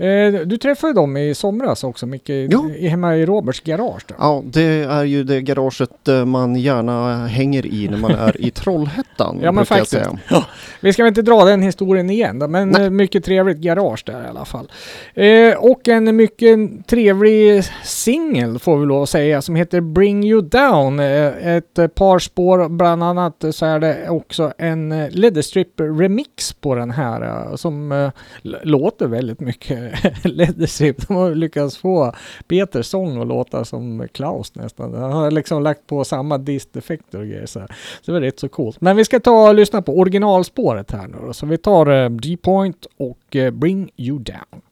Eh, 0.00 0.32
du 0.46 0.58
träffade 0.58 0.92
dem 0.92 1.16
i 1.16 1.34
somras 1.34 1.84
också 1.84 2.06
Micke, 2.06 2.28
Ja. 2.28 2.70
i, 2.78 2.88
hemma 2.88 3.16
i 3.16 3.26
Roberts 3.26 3.60
garage. 3.60 4.02
Då. 4.08 4.14
Ja, 4.18 4.42
det 4.44 4.62
är 4.82 5.04
ju 5.04 5.24
det 5.24 5.40
garaget 5.40 6.08
eh, 6.08 6.24
man 6.24 6.56
gärna 6.56 7.26
hänger 7.26 7.66
i 7.66 7.88
när 7.88 7.98
man 7.98 8.10
är 8.10 8.40
i 8.40 8.50
Trollhättan. 8.54 9.40
Ja, 9.42 9.52
men 9.52 9.66
faktiskt. 9.66 9.90
säga. 9.90 10.18
Vi 10.80 10.92
ska 10.92 11.02
väl 11.02 11.08
inte 11.08 11.22
dra 11.22 11.44
den 11.44 11.62
historien 11.62 12.10
igen 12.10 12.38
då, 12.38 12.48
men 12.48 12.68
Nej. 12.68 12.84
eh, 12.84 12.90
mycket 12.90 13.24
trevligt 13.24 13.58
garage 13.58 14.02
där 14.06 14.24
i 14.24 14.26
alla 14.28 14.44
fall. 14.44 14.68
Och 15.58 15.88
en 15.88 16.16
mycket 16.16 16.58
trevlig 16.86 17.64
singel 17.84 18.58
får 18.58 18.78
vi 18.78 18.86
lov 18.86 19.02
att 19.02 19.08
säga 19.08 19.42
som 19.42 19.54
heter 19.56 19.80
Bring 19.80 20.24
You 20.24 20.42
Down. 20.42 21.00
Ett 21.00 21.94
par 21.94 22.18
spår, 22.18 22.68
bland 22.68 23.02
annat 23.02 23.44
så 23.50 23.66
är 23.66 23.78
det 23.78 24.08
också 24.08 24.52
en 24.58 25.06
Leatherstrip 25.10 25.80
remix 25.80 26.52
på 26.52 26.74
den 26.74 26.90
här 26.90 27.56
som 27.56 28.10
låter 28.62 29.06
väldigt 29.06 29.40
mycket 29.40 29.87
Leadership 30.24 31.08
De 31.08 31.16
har 31.16 31.34
lyckats 31.34 31.76
få 31.76 32.12
Peters 32.48 32.86
sång 32.86 33.20
att 33.20 33.26
låta 33.26 33.64
som 33.64 34.08
Klaus 34.12 34.54
nästan. 34.54 34.94
Han 34.94 35.12
har 35.12 35.30
liksom 35.30 35.62
lagt 35.62 35.86
på 35.86 36.04
samma 36.04 36.38
disteffekter 36.38 37.18
och 37.18 37.26
grejer 37.26 37.46
så 37.46 37.60
här. 37.60 37.68
Så 38.00 38.02
det 38.04 38.12
var 38.12 38.20
rätt 38.20 38.40
så 38.40 38.48
coolt. 38.48 38.80
Men 38.80 38.96
vi 38.96 39.04
ska 39.04 39.20
ta 39.20 39.48
och 39.48 39.54
lyssna 39.54 39.82
på 39.82 39.98
originalspåret 39.98 40.90
här 40.90 41.08
nu 41.08 41.16
då. 41.26 41.32
Så 41.32 41.46
vi 41.46 41.58
tar 41.58 41.86
eh, 41.86 42.10
D-Point 42.10 42.86
och 42.96 43.36
eh, 43.36 43.50
Bring 43.50 43.90
You 43.96 44.18
Down. 44.18 44.62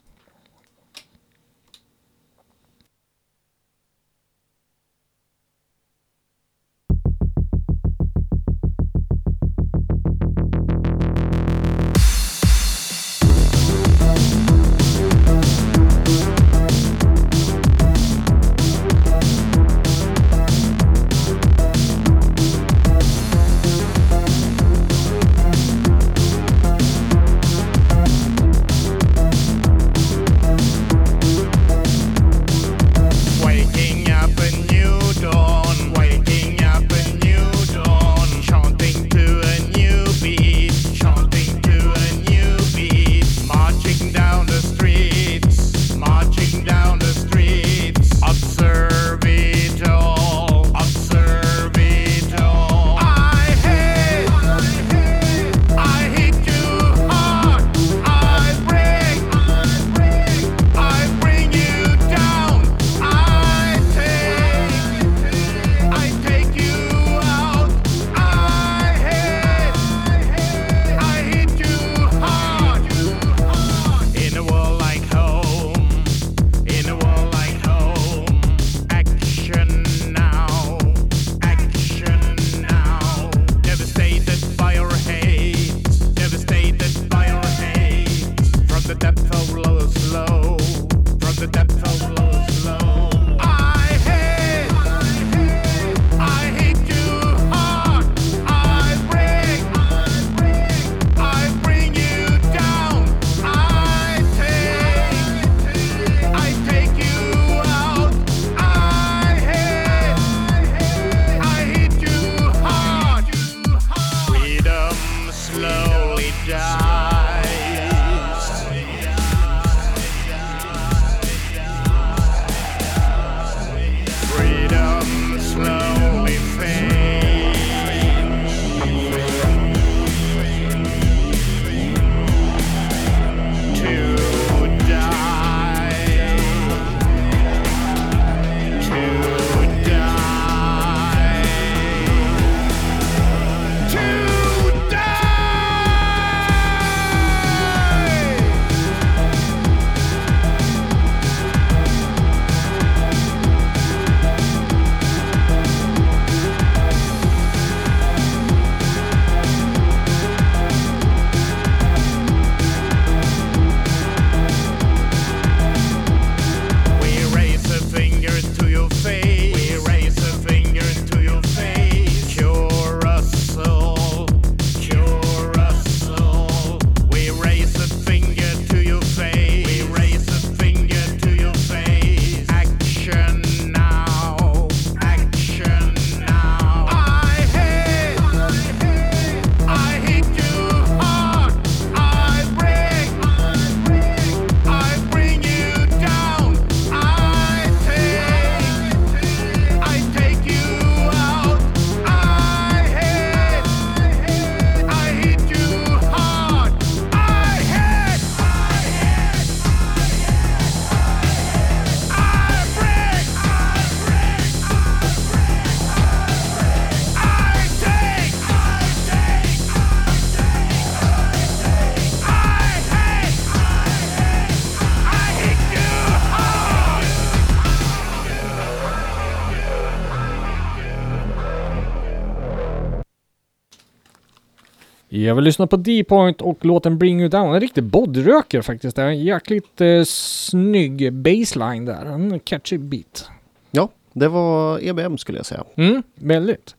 Jag 235.26 235.34
vill 235.34 235.44
lyssna 235.44 235.66
på 235.66 235.76
D-Point 235.76 236.40
och 236.40 236.64
låten 236.64 236.98
Bring 236.98 237.20
You 237.20 237.28
Down. 237.28 237.54
En 237.54 237.60
riktig 237.60 237.84
bodyröker 237.84 238.62
faktiskt. 238.62 238.98
En 238.98 239.24
jäkligt 239.24 239.80
eh, 239.80 240.02
snygg 240.06 241.12
baseline 241.12 241.84
där. 241.84 242.06
En 242.06 242.40
catchy 242.40 242.78
beat. 242.78 243.28
Ja, 243.70 243.88
det 244.12 244.28
var 244.28 244.78
EBM 244.88 245.18
skulle 245.18 245.38
jag 245.38 245.46
säga. 245.46 245.64
Mm, 245.76 246.02
väldigt. 246.14 246.74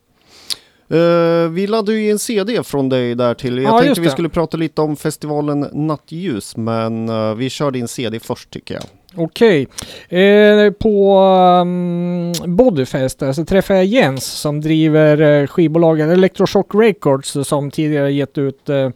Eh, 0.89 1.49
vi 1.49 1.67
laddade 1.67 1.97
ju 1.97 2.11
en 2.11 2.19
CD 2.19 2.63
från 2.63 2.89
dig 2.89 3.15
där 3.15 3.33
till. 3.33 3.57
Jag 3.57 3.73
Ja, 3.73 3.81
tänkte 3.81 4.01
vi 4.01 4.09
skulle 4.09 4.29
prata 4.29 4.57
lite 4.57 4.81
om 4.81 4.95
festivalen 4.95 5.59
Nattljus, 5.73 6.57
men 6.57 7.09
eh, 7.09 7.33
vi 7.33 7.49
kör 7.49 7.71
din 7.71 7.87
CD 7.87 8.19
först 8.19 8.49
tycker 8.49 8.73
jag. 8.73 8.83
Okej. 9.17 9.67
Eh, 10.09 10.71
på 10.71 11.19
um, 11.61 12.33
Bodyfest 12.45 13.23
alltså, 13.23 13.25
där 13.25 13.33
så 13.33 13.45
träffade 13.45 13.79
jag 13.79 13.85
Jens 13.85 14.25
som 14.25 14.61
driver 14.61 15.21
eh, 15.21 15.47
skivbolaget 15.47 16.09
Electroshock 16.09 16.75
Records 16.75 17.47
som 17.47 17.71
tidigare 17.71 18.11
gett 18.11 18.37
ut 18.37 18.69
eh, 18.69 18.89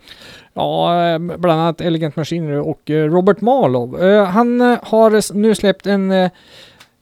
ja, 0.53 1.03
eh, 1.05 1.19
bland 1.19 1.61
annat 1.61 1.81
Elegant 1.81 2.15
Machinery 2.15 2.57
och 2.57 2.89
eh, 2.89 3.09
Robert 3.09 3.41
Marlow. 3.41 4.03
Eh, 4.03 4.25
han 4.25 4.61
eh, 4.61 4.77
har 4.83 5.33
nu 5.33 5.55
släppt 5.55 5.87
en, 5.87 6.11
eh, 6.11 6.31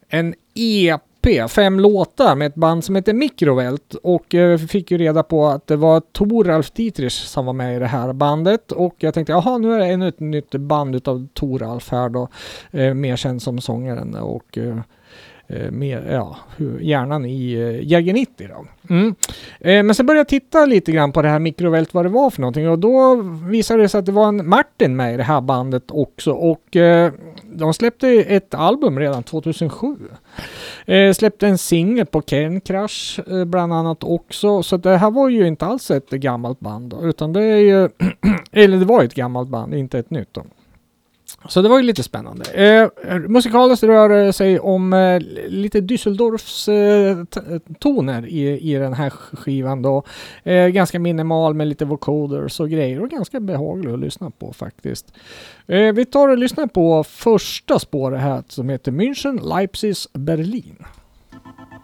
en 0.09 0.35
EP, 0.55 1.01
fem 1.49 1.79
låtar 1.79 2.35
med 2.35 2.47
ett 2.47 2.55
band 2.55 2.83
som 2.83 2.95
heter 2.95 3.13
Microvelt 3.13 3.93
och 3.93 4.35
eh, 4.35 4.57
fick 4.57 4.91
ju 4.91 4.97
reda 4.97 5.23
på 5.23 5.45
att 5.45 5.67
det 5.67 5.75
var 5.75 5.99
Toralf 5.99 6.71
Dietrich 6.71 7.13
som 7.13 7.45
var 7.45 7.53
med 7.53 7.75
i 7.75 7.79
det 7.79 7.87
här 7.87 8.13
bandet. 8.13 8.71
Och 8.71 8.95
jag 8.97 9.13
tänkte 9.13 9.31
jaha 9.31 9.57
nu 9.57 9.73
är 9.73 9.79
det 9.79 9.85
ännu 9.85 10.07
ett 10.07 10.19
nytt 10.19 10.51
band 10.51 10.95
utav 10.95 11.27
Toralf 11.33 11.91
här 11.91 12.09
då 12.09 12.27
eh, 12.71 12.93
mer 12.93 13.15
känd 13.15 13.41
som 13.41 13.61
sångaren. 13.61 14.15
Och 14.15 14.57
eh, 14.57 14.77
Eh, 15.51 15.71
med 15.71 16.03
ja, 16.11 16.37
hjärnan 16.81 17.25
i 17.25 17.53
eh, 17.53 17.87
Jäger 17.87 18.13
90 18.13 18.47
då. 18.47 18.93
Mm. 18.93 19.15
Eh, 19.59 19.83
men 19.83 19.95
sen 19.95 20.05
började 20.05 20.19
jag 20.19 20.27
titta 20.27 20.65
lite 20.65 20.91
grann 20.91 21.11
på 21.11 21.21
det 21.21 21.29
här 21.29 21.39
mikrovält 21.39 21.93
vad 21.93 22.05
det 22.05 22.09
var 22.09 22.29
för 22.29 22.41
någonting 22.41 22.69
och 22.69 22.79
då 22.79 23.15
visade 23.49 23.81
det 23.81 23.89
sig 23.89 23.99
att 23.99 24.05
det 24.05 24.11
var 24.11 24.27
en 24.27 24.49
Martin 24.49 24.95
med 24.95 25.13
i 25.13 25.17
det 25.17 25.23
här 25.23 25.41
bandet 25.41 25.83
också 25.91 26.31
och 26.31 26.75
eh, 26.75 27.11
de 27.43 27.73
släppte 27.73 28.07
ett 28.09 28.53
album 28.53 28.99
redan 28.99 29.23
2007. 29.23 29.95
Eh, 30.85 31.13
släppte 31.13 31.47
en 31.47 31.57
singel 31.57 32.05
på 32.05 32.21
Ken 32.21 32.61
Crash 32.61 33.19
eh, 33.27 33.45
bland 33.45 33.73
annat 33.73 34.03
också 34.03 34.63
så 34.63 34.77
det 34.77 34.97
här 34.97 35.11
var 35.11 35.29
ju 35.29 35.47
inte 35.47 35.65
alls 35.65 35.91
ett 35.91 36.09
gammalt 36.09 36.59
band 36.59 36.89
då, 36.89 37.01
utan 37.03 37.33
det 37.33 37.43
är 37.43 37.57
ju, 37.57 37.89
eller 38.51 38.77
det 38.77 38.85
var 38.85 39.03
ett 39.03 39.13
gammalt 39.13 39.49
band, 39.49 39.73
inte 39.73 39.99
ett 39.99 40.09
nytt 40.09 40.33
då. 40.33 40.43
Så 41.47 41.61
det 41.61 41.69
var 41.69 41.77
ju 41.77 41.83
lite 41.83 42.03
spännande. 42.03 42.51
Eh, 42.51 43.19
musikaliskt 43.19 43.83
rör 43.83 44.09
det 44.09 44.33
sig 44.33 44.59
om 44.59 44.93
eh, 44.93 45.19
lite 45.47 45.81
Düsseldorfs 45.81 46.69
eh, 46.69 47.25
toner 47.79 48.27
i, 48.27 48.73
i 48.73 48.73
den 48.73 48.93
här 48.93 49.09
skivan 49.09 49.81
då. 49.81 50.03
Eh, 50.43 50.67
ganska 50.67 50.99
minimal 50.99 51.53
med 51.53 51.67
lite 51.67 51.85
vocoders 51.85 52.59
och 52.59 52.69
grejer 52.69 53.03
och 53.03 53.09
ganska 53.09 53.39
behaglig 53.39 53.91
att 53.91 53.99
lyssna 53.99 54.29
på 54.29 54.53
faktiskt. 54.53 55.13
Eh, 55.67 55.93
vi 55.93 56.05
tar 56.05 56.27
och 56.27 56.37
lyssnar 56.37 56.67
på 56.67 57.03
första 57.03 57.79
spåret 57.79 58.21
här 58.21 58.43
som 58.47 58.69
heter 58.69 58.91
München, 58.91 59.55
Leipzig, 59.55 59.95
Berlin. 60.13 60.75
Leipzig, 61.31 61.69
Berlin, 61.69 61.78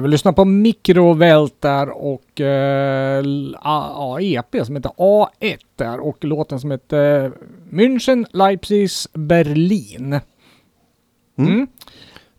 vi 0.00 0.08
lyssnar 0.08 0.32
på 0.32 0.44
Mikrovält 0.44 1.60
där 1.60 1.88
och 1.88 2.40
eh, 2.40 3.24
A- 3.60 3.90
ja, 3.96 4.20
EP 4.20 4.66
som 4.66 4.76
heter 4.76 4.90
A1 4.96 5.56
där 5.76 6.00
och 6.00 6.24
låten 6.24 6.60
som 6.60 6.70
heter 6.70 7.32
München, 7.70 8.26
Leipzig, 8.30 8.88
Berlin. 9.12 10.20
Mm. 11.38 11.66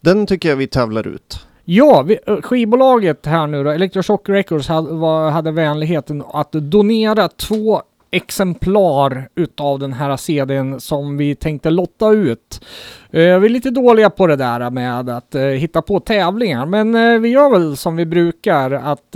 Den 0.02 0.26
tycker 0.26 0.50
jag 0.50 0.56
vi 0.56 0.68
tävlar 0.68 1.08
ut. 1.08 1.46
Ja, 1.66 2.02
vi, 2.02 2.20
eh, 2.28 2.42
skivbolaget 2.42 3.26
här 3.26 3.48
nu 3.48 3.64
då, 3.64 3.70
Electroshock 3.70 4.30
Records, 4.30 4.68
hade, 4.68 4.94
var, 4.94 5.32
hade 5.32 5.52
vänligheten 5.52 6.24
att 6.34 6.52
donera 6.52 7.28
två 7.28 7.82
exemplar 8.14 9.30
utav 9.36 9.80
den 9.80 9.94
här 9.94 10.18
CDn 10.18 10.80
som 10.80 11.18
vi 11.18 11.36
tänkte 11.36 11.70
lotta 11.70 12.10
ut. 12.10 12.66
Eh, 13.12 13.40
vi 13.40 13.46
är 13.46 13.50
lite 13.50 13.70
dåliga 13.70 14.10
på 14.10 14.28
det 14.28 14.36
där 14.36 14.70
med 14.70 15.10
att 15.10 15.36
eh, 15.36 15.42
hitta 15.42 15.82
på 15.82 16.00
tävlingar, 16.00 16.66
men 16.66 16.96
eh, 16.96 17.20
vi 17.20 17.30
gör 17.30 17.50
väl 17.50 17.78
som 17.78 17.96
vi 17.96 18.06
brukar 18.06 18.72
att 18.72 19.16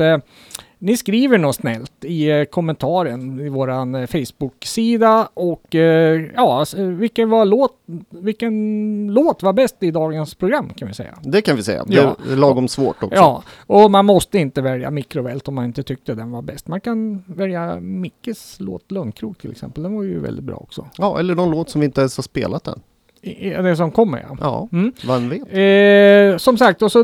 ni 0.79 0.97
skriver 0.97 1.37
något 1.37 1.55
snällt 1.55 2.05
i 2.05 2.29
eh, 2.29 2.43
kommentaren 2.43 3.39
i 3.39 3.49
våran 3.49 3.95
eh, 3.95 4.07
Facebook-sida 4.07 5.29
och 5.33 5.75
eh, 5.75 6.25
ja, 6.35 6.65
vilken, 6.77 7.29
var 7.29 7.45
låt, 7.45 7.71
vilken 8.09 9.07
låt 9.13 9.43
var 9.43 9.53
bäst 9.53 9.75
i 9.79 9.91
dagens 9.91 10.35
program 10.35 10.69
kan 10.69 10.87
vi 10.87 10.93
säga. 10.93 11.17
Det 11.23 11.41
kan 11.41 11.55
vi 11.55 11.63
säga. 11.63 11.85
Ja. 11.87 12.15
Det 12.25 12.31
är 12.31 12.35
lagom 12.35 12.67
svårt 12.67 13.03
också. 13.03 13.15
Ja, 13.15 13.43
och 13.67 13.91
man 13.91 14.05
måste 14.05 14.37
inte 14.37 14.61
välja 14.61 14.91
mikrovält 14.91 15.47
om 15.47 15.55
man 15.55 15.65
inte 15.65 15.83
tyckte 15.83 16.15
den 16.15 16.31
var 16.31 16.41
bäst. 16.41 16.67
Man 16.67 16.81
kan 16.81 17.23
välja 17.27 17.79
Mickes 17.79 18.55
låt 18.59 18.91
Lönnkrok 18.91 19.37
till 19.37 19.51
exempel. 19.51 19.83
Den 19.83 19.95
var 19.95 20.03
ju 20.03 20.19
väldigt 20.19 20.45
bra 20.45 20.55
också. 20.55 20.87
ja, 20.97 21.19
eller 21.19 21.35
någon 21.35 21.51
låt 21.51 21.69
som 21.69 21.81
vi 21.81 21.85
inte 21.85 22.01
ens 22.01 22.17
har 22.17 22.23
spelat 22.23 22.67
än. 22.67 22.81
Det 23.21 23.75
som 23.77 23.91
kommer 23.91 24.25
ja. 24.29 24.37
Ja, 24.41 24.67
Mm. 24.71 24.91
vem 25.07 25.29
vet. 25.29 26.33
Eh, 26.33 26.37
som 26.37 26.57
sagt, 26.57 26.81
och 26.81 26.91
så 26.91 27.03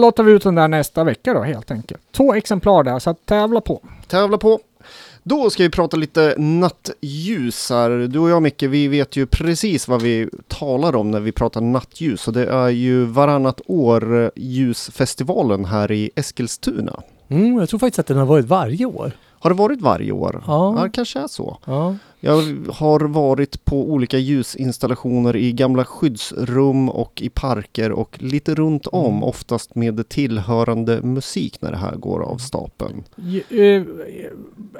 låter 0.00 0.22
vi 0.22 0.32
ut 0.32 0.42
den 0.42 0.54
där 0.54 0.68
nästa 0.68 1.04
vecka 1.04 1.34
då 1.34 1.42
helt 1.42 1.70
enkelt. 1.70 2.00
Två 2.12 2.34
exemplar 2.34 2.82
där, 2.82 2.98
så 2.98 3.10
att 3.10 3.26
tävla 3.26 3.60
på. 3.60 3.80
Tävla 4.08 4.38
på. 4.38 4.60
Då 5.24 5.50
ska 5.50 5.62
vi 5.62 5.70
prata 5.70 5.96
lite 5.96 6.34
nattljus 6.38 7.70
här. 7.70 7.90
Du 7.90 8.18
och 8.18 8.30
jag 8.30 8.42
Micke, 8.42 8.62
vi 8.62 8.88
vet 8.88 9.16
ju 9.16 9.26
precis 9.26 9.88
vad 9.88 10.02
vi 10.02 10.28
talar 10.48 10.96
om 10.96 11.10
när 11.10 11.20
vi 11.20 11.32
pratar 11.32 11.60
nattljus. 11.60 12.28
Och 12.28 12.34
det 12.34 12.46
är 12.46 12.68
ju 12.68 13.04
varannat 13.04 13.60
år 13.66 14.30
ljusfestivalen 14.36 15.64
här 15.64 15.92
i 15.92 16.10
Eskilstuna. 16.16 17.00
Mm, 17.28 17.58
jag 17.58 17.68
tror 17.68 17.78
faktiskt 17.78 17.98
att 17.98 18.06
den 18.06 18.16
har 18.16 18.26
varit 18.26 18.46
varje 18.46 18.84
år. 18.86 19.12
Har 19.38 19.50
det 19.50 19.56
varit 19.56 19.80
varje 19.80 20.12
år? 20.12 20.42
Ja. 20.46 20.74
Ja, 20.78 20.84
det 20.84 20.90
kanske 20.90 21.18
är 21.20 21.26
så. 21.26 21.58
Ja. 21.64 21.96
Jag 22.24 22.42
har 22.72 23.00
varit 23.00 23.64
på 23.64 23.90
olika 23.92 24.18
ljusinstallationer 24.18 25.36
i 25.36 25.52
gamla 25.52 25.84
skyddsrum 25.84 26.88
och 26.88 27.22
i 27.22 27.28
parker 27.28 27.92
och 27.92 28.16
lite 28.22 28.54
runt 28.54 28.86
om, 28.86 29.06
Mm. 29.12 29.22
oftast 29.22 29.74
med 29.74 30.08
tillhörande 30.08 31.02
musik 31.02 31.56
när 31.60 31.70
det 31.70 31.76
här 31.76 31.96
går 31.96 32.22
av 32.22 32.36
stapeln. 32.38 33.04
Eh, 33.50 33.82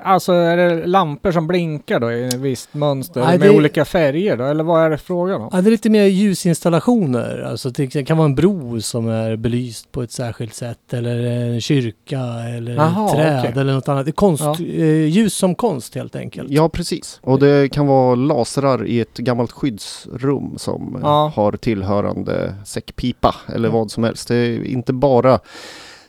Alltså 0.04 0.32
är 0.32 0.56
det 0.56 0.86
lampor 0.86 1.32
som 1.32 1.46
blinkar 1.46 2.00
då 2.00 2.12
i 2.12 2.24
ett 2.26 2.34
visst 2.34 2.74
mönster 2.74 3.20
Nej, 3.20 3.38
med 3.38 3.48
det- 3.48 3.56
olika 3.56 3.84
färger 3.84 4.36
då? 4.36 4.44
Eller 4.44 4.64
vad 4.64 4.84
är 4.84 4.90
det 4.90 4.98
frågan 4.98 5.40
om? 5.42 5.48
Ja, 5.52 5.60
det 5.60 5.68
är 5.68 5.70
lite 5.70 5.90
mer 5.90 6.04
ljusinstallationer. 6.04 7.42
Alltså 7.50 7.70
det 7.70 7.86
kan 8.06 8.16
vara 8.16 8.28
en 8.28 8.34
bro 8.34 8.80
som 8.80 9.08
är 9.08 9.36
belyst 9.36 9.92
på 9.92 10.02
ett 10.02 10.12
särskilt 10.12 10.54
sätt. 10.54 10.92
Eller 10.94 11.16
en 11.24 11.60
kyrka 11.60 12.20
eller 12.56 12.72
ett 12.72 13.12
träd 13.14 13.38
okej. 13.48 13.52
eller 13.60 13.74
något 13.74 13.88
annat. 13.88 14.14
Konst, 14.16 14.44
Ja. 14.44 14.56
eh, 14.60 15.04
ljus 15.06 15.34
som 15.34 15.54
konst 15.54 15.94
helt 15.94 16.16
enkelt. 16.16 16.50
Ja, 16.50 16.68
precis. 16.68 17.20
Och 17.32 17.38
det 17.38 17.72
kan 17.72 17.86
vara 17.86 18.14
lasrar 18.14 18.86
i 18.86 19.00
ett 19.00 19.16
gammalt 19.18 19.52
skyddsrum 19.52 20.58
som 20.58 20.94
eh, 20.96 21.00
Ja. 21.02 21.32
har 21.36 21.52
tillhörande 21.52 22.54
säckpipa 22.64 23.34
eller 23.54 23.68
Ja. 23.68 23.74
vad 23.74 23.90
som 23.90 24.04
helst. 24.04 24.28
Det 24.28 24.36
är 24.36 24.64
inte 24.64 24.92
bara 24.92 25.38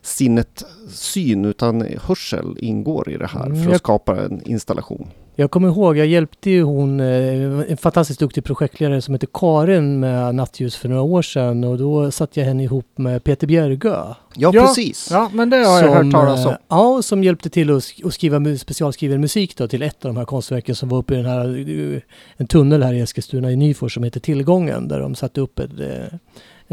sinnet 0.01 0.63
syn 0.89 1.45
utan 1.45 1.81
hörsel 2.03 2.57
ingår 2.59 3.09
i 3.09 3.17
det 3.17 3.27
här 3.27 3.45
Mm, 3.45 3.63
för 3.63 3.71
att 3.71 3.77
skapa 3.77 4.21
en 4.25 4.41
installation. 4.45 5.07
Jag 5.35 5.51
kommer 5.51 5.67
ihåg, 5.67 5.97
jag 5.97 6.07
hjälpte 6.07 6.49
ju 6.49 6.63
hon, 6.63 6.99
eh, 6.99 7.71
en 7.71 7.77
fantastiskt 7.77 8.19
duktig 8.19 8.43
projektledare 8.43 9.01
som 9.01 9.13
heter 9.13 9.27
Karin 9.33 9.99
med 9.99 10.35
nattljus 10.35 10.75
för 10.75 10.89
några 10.89 11.01
år 11.01 11.21
sedan 11.21 11.63
och 11.63 11.77
då 11.77 12.11
satte 12.11 12.39
jag 12.39 12.47
henne 12.47 12.63
ihop 12.63 12.85
med 12.95 13.23
Peter 13.23 13.47
Bjergö. 13.47 13.89
Ja, 13.89 14.15
Ja, 14.35 14.51
precis. 14.51 15.07
Ja, 15.11 15.29
men 15.33 15.49
det 15.49 15.57
har 15.57 15.81
jag 15.81 15.91
hört 15.93 16.11
talas 16.11 16.45
om. 16.45 16.51
eh, 16.51 16.57
Ja, 16.69 17.01
som 17.01 17.23
hjälpte 17.23 17.49
till 17.49 17.69
att 17.69 17.75
sk- 17.83 18.07
att 18.07 18.13
skriva 18.13 18.57
specialskriven 18.57 19.21
musik 19.21 19.57
då 19.57 19.67
till 19.67 19.81
ett 19.81 20.05
av 20.05 20.13
de 20.13 20.17
här 20.17 20.25
konstverken 20.25 20.75
som 20.75 20.89
var 20.89 20.97
uppe 20.97 21.13
i 21.13 21.17
den 21.17 21.25
här, 21.25 21.69
eh, 21.95 22.01
en 22.37 22.47
tunnel 22.47 22.83
här 22.83 22.93
i 22.93 22.99
Eskilstuna 22.99 23.51
i 23.51 23.55
Nyfors 23.55 23.93
som 23.93 24.03
heter 24.03 24.19
Tillgången 24.19 24.87
där 24.87 24.99
de 24.99 25.15
satte 25.15 25.41
upp 25.41 25.59
ett, 25.59 25.69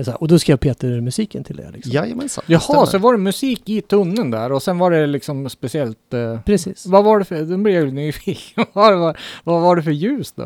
eh, 0.01 0.03
en 0.03 0.05
så 0.05 0.11
här, 0.11 0.23
och 0.23 0.29
då 0.29 0.39
skrev 0.39 0.57
Peter 0.57 1.01
musiken 1.01 1.45
till 1.45 1.57
det. 1.57 1.71
Liksom. 1.75 1.93
Jajamensan. 1.93 2.45
Jaha, 2.47 2.61
stämmer. 2.61 2.87
så 2.87 2.99
var 2.99 3.13
det 3.13 3.19
musik 3.19 3.69
i 3.69 3.81
tunneln 3.81 4.31
där 4.31 4.53
och 4.53 4.63
sen 4.63 4.79
var 4.79 4.91
det 4.91 5.07
liksom 5.07 5.49
speciellt... 5.51 6.15
Eh, 6.15 6.41
Precis. 6.41 6.87
vad 6.87 7.05
var 7.05 7.19
det 7.19 7.25
för... 7.25 7.43
Nu 7.43 7.57
blir 7.57 7.75
jag 7.75 7.85
ju 7.85 7.91
nyfiken. 7.93 8.65
vad, 8.73 8.99
var, 8.99 9.17
vad 9.45 9.63
var 9.63 9.77
det 9.77 9.83
för 9.83 9.91
ljus 9.91 10.33
då? 10.33 10.43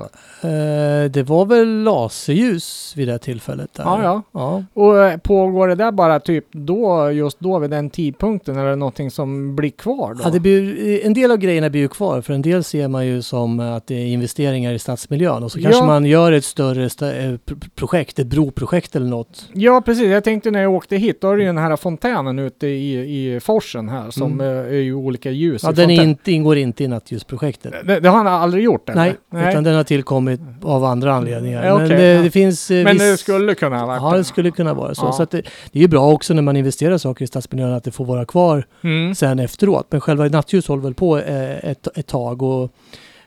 Eh, 0.48 1.10
det 1.10 1.22
var 1.28 1.44
väl 1.46 1.82
laserljus 1.82 2.92
vid 2.96 3.08
det 3.08 3.18
tillfället. 3.18 3.74
Där. 3.74 3.84
Ja, 3.84 4.02
ja. 4.02 4.22
ja. 4.32 4.64
Och 4.74 4.98
eh, 4.98 5.16
pågår 5.18 5.68
det 5.68 5.74
där 5.74 5.92
bara 5.92 6.20
typ 6.20 6.46
då, 6.52 7.10
just 7.10 7.40
då 7.40 7.58
vid 7.58 7.70
den 7.70 7.90
tidpunkten, 7.90 8.56
eller 8.58 8.76
någonting 8.76 9.10
som 9.10 9.56
blir 9.56 9.70
kvar 9.70 10.14
då? 10.14 10.20
Ja, 10.24 10.30
det 10.30 10.40
blir, 10.40 11.06
en 11.06 11.14
del 11.14 11.30
av 11.30 11.36
grejerna 11.36 11.70
blir 11.70 11.80
ju 11.80 11.88
kvar, 11.88 12.20
för 12.20 12.32
en 12.32 12.42
del 12.42 12.64
ser 12.64 12.88
man 12.88 13.06
ju 13.06 13.22
som 13.22 13.60
att 13.60 13.86
det 13.86 13.94
är 13.94 14.06
investeringar 14.06 14.72
i 14.72 14.78
stadsmiljön 14.78 15.42
och 15.42 15.52
så 15.52 15.62
kanske 15.62 15.80
Ja. 15.80 15.86
man 15.86 16.04
gör 16.04 16.32
ett 16.32 16.44
större 16.44 16.90
sta, 16.90 17.12
eh, 17.12 17.32
pr- 17.46 17.68
projekt, 17.74 18.18
ett 18.18 18.26
broprojekt 18.26 18.96
eller 18.96 19.06
något. 19.06 19.43
Ja, 19.52 19.80
precis. 19.85 20.07
Jag 20.11 20.24
tänkte 20.24 20.50
när 20.50 20.62
jag 20.62 20.72
åkte 20.72 20.96
hit, 20.96 21.20
då 21.20 21.30
är 21.30 21.37
det 21.37 21.42
ju 21.42 21.46
den 21.46 21.59
här 21.59 21.76
fontänen 21.76 22.38
ute 22.38 22.66
i, 22.66 22.94
i 23.37 23.40
forsen 23.40 23.88
här 23.88 24.11
som 24.11 24.33
Mm. 24.40 24.46
eh, 24.46 24.72
är 24.74 24.80
ju 24.80 24.94
olika 24.94 25.30
ljus 25.30 25.62
Ja, 25.62 25.72
den 25.72 25.90
inte, 25.90 26.33
ingår 26.33 26.57
inte 26.57 26.85
i 26.85 26.88
nattljusprojektet. 26.88 27.74
Det, 27.87 28.00
det 28.00 28.09
har 28.09 28.16
han 28.16 28.26
aldrig 28.26 28.64
gjort 28.64 28.88
eller? 28.88 29.14
Nej, 29.30 29.50
utan 29.50 29.64
den 29.64 29.74
har 29.76 29.85
tillkommit 29.85 30.40
av 30.62 30.85
andra 30.85 31.14
anledningar. 31.14 31.66
Ja, 31.66 31.76
Men 31.76 31.87
okej, 31.87 31.96
det, 31.98 32.04
ja. 32.14 32.22
det 32.22 32.30
finns... 32.30 32.70
eh, 32.70 32.85
Men 32.85 32.98
det 32.98 33.04
viss- 33.12 33.16
skulle 33.20 33.54
kunna 33.54 33.87
varit 33.87 34.02
Ja, 34.02 34.16
det 34.16 34.24
skulle 34.24 34.50
kunna 34.50 34.74
vara 34.74 34.94
så. 34.94 35.07
Ja. 35.07 35.12
så 35.12 35.24
det, 35.30 35.42
det 35.72 35.78
är 35.78 35.83
ju 35.83 35.88
bra 35.88 36.12
också 36.12 36.35
när 36.35 36.42
man 36.42 36.57
investerar 36.57 36.98
saker 36.98 37.24
i 37.24 37.26
stadsmiljön 37.28 37.72
att 37.72 37.85
det 37.85 37.90
får 37.90 38.04
vara 38.04 38.24
kvar 38.24 38.66
Mm. 38.85 39.14
sen 39.14 39.38
efteråt. 39.38 39.87
Men 39.90 40.00
själva 40.00 40.24
nattljus 40.28 40.68
håller 40.68 40.83
väl 40.83 40.94
på 40.94 41.18
eh, 41.18 41.70
ett, 41.70 41.88
ett 41.98 42.07
tag 42.07 42.42
och 42.42 42.70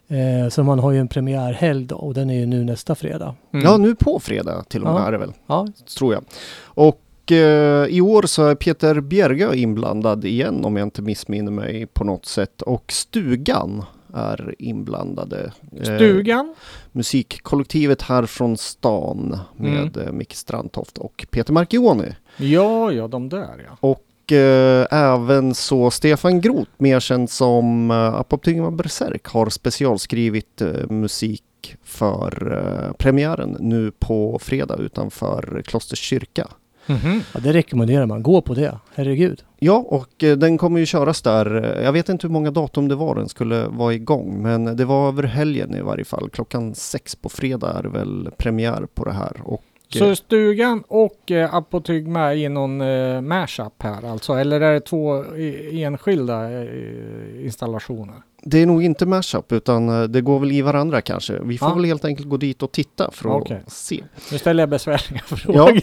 eh, 0.08 0.50
så 0.50 0.64
man 0.64 0.80
har 0.80 0.92
ju 0.92 1.00
en 1.00 1.08
premiärhelg 1.08 1.86
då 1.86 1.96
och 1.96 2.14
den 2.14 2.30
är 2.30 2.40
ju 2.40 2.46
nu 2.46 2.64
nästa 2.64 2.96
fredag. 2.96 3.36
Mm. 3.54 3.66
Ja, 3.66 3.78
nu 3.78 3.96
på 3.96 4.20
fredag 4.20 4.64
till 4.70 4.84
och 4.84 4.94
med 4.94 5.02
Ja. 5.02 5.08
är 5.08 5.12
det 5.12 5.18
väl, 5.18 5.34
Ja, 5.48 5.68
tror 5.98 6.14
jag. 6.14 6.24
Och 6.64 7.32
eh, 7.32 7.88
i 7.88 8.02
år 8.02 8.24
så 8.24 8.46
är 8.46 8.56
Peter 8.56 9.00
Bjergö 9.02 9.54
inblandad 9.54 10.26
igen 10.26 10.66
om 10.66 10.78
jag 10.78 10.86
inte 10.86 11.02
missminner 11.02 11.52
mig 11.52 11.86
på 11.86 12.04
något 12.04 12.26
sätt. 12.26 12.62
Och 12.62 12.92
Stugan 12.92 13.84
är 14.14 14.56
inblandade. 14.60 15.52
Eh, 15.78 15.96
Stugan? 15.96 16.56
musikkollektivet 16.92 18.02
här 18.02 18.26
från 18.26 18.58
stan 18.58 19.40
med 19.56 19.98
mm. 19.98 20.18
Micke 20.18 20.34
Strandtoft 20.34 20.98
och 20.98 21.26
Peter 21.32 21.54
Marchioni. 21.54 22.16
Ja, 22.38 22.92
ja, 22.92 23.08
de 23.08 23.30
där 23.30 23.66
ja. 23.68 23.78
Och 23.80 24.04
eh, 24.32 24.86
även 24.92 25.56
så 25.56 25.92
Stefan 25.92 26.42
Groth, 26.42 26.72
mer 26.78 27.00
känd 27.00 27.30
som 27.30 27.92
eh, 27.92 27.98
Apoptygma 27.98 28.72
Berserk, 28.72 29.28
har 29.28 29.50
specialskrivit 29.50 30.62
eh, 30.62 30.90
musik 30.90 31.44
för 31.84 32.58
eh, 32.58 32.94
premiären 32.94 33.58
nu 33.60 33.92
på 34.00 34.40
fredag 34.42 34.76
utanför 34.76 35.62
Klosters 35.66 36.00
kyrka. 36.00 36.48
Mhm. 36.86 37.22
ja, 37.34 37.40
det 37.40 37.54
rekommenderar 37.54 38.06
man. 38.06 38.24
Gå 38.24 38.42
på 38.42 38.54
det. 38.54 38.80
Herregud. 38.96 39.44
Ja, 39.60 39.86
och 39.88 40.24
eh, 40.24 40.38
den 40.38 40.58
kommer 40.58 40.80
ju 40.80 40.86
köras 40.86 41.22
där. 41.22 41.80
Jag 41.84 41.92
vet 41.92 42.10
inte 42.10 42.28
hur 42.28 42.34
många 42.34 42.52
datum 42.52 42.88
det 42.88 42.96
var 42.96 43.16
den 43.16 43.30
skulle 43.30 43.68
vara 43.68 43.94
igång, 43.94 44.42
men 44.42 44.78
det 44.78 44.86
var 44.86 45.08
över 45.08 45.24
helgen 45.24 45.76
i 45.76 45.82
varje 45.82 46.06
fall. 46.06 46.30
Klockan 46.30 46.76
sex 46.76 47.16
på 47.16 47.30
fredag 47.30 47.80
är 47.80 47.84
väl 47.84 48.30
premiär 48.38 48.88
på 48.94 49.06
det 49.06 49.14
här. 49.14 49.42
Och 49.44 49.64
Så 49.90 50.16
stugan 50.16 50.84
och 50.88 51.32
eh, 51.32 51.54
Apotygma 51.56 52.34
i 52.34 52.50
någon 52.50 52.82
eh, 52.82 53.22
mashup 53.22 53.84
här 53.84 54.12
alltså? 54.12 54.34
Eller 54.34 54.62
är 54.62 54.74
det 54.74 54.80
två 54.80 55.26
i, 55.36 55.84
enskilda 55.84 56.62
eh, 56.62 57.46
installationer? 57.46 58.16
Det 58.44 58.62
är 58.62 58.66
nog 58.66 58.84
inte 58.84 59.06
mashup 59.06 59.52
utan 59.52 59.90
eh, 59.90 60.04
det 60.04 60.22
går 60.22 60.40
väl 60.40 60.52
i 60.52 60.62
varandra 60.62 61.02
kanske. 61.02 61.40
Vi 61.44 61.58
får 61.58 61.70
Ja. 61.70 61.76
väl 61.76 61.86
helt 61.86 62.06
enkelt 62.06 62.30
gå 62.30 62.38
dit 62.38 62.64
och 62.64 62.72
titta 62.72 63.12
för 63.12 63.30
att 63.38 63.42
Okej. 63.42 63.62
se. 63.68 64.04
Nu 64.32 64.38
ställer 64.38 64.62
jag 64.62 64.70
besvärliga 64.70 65.22
frågor. 65.26 65.82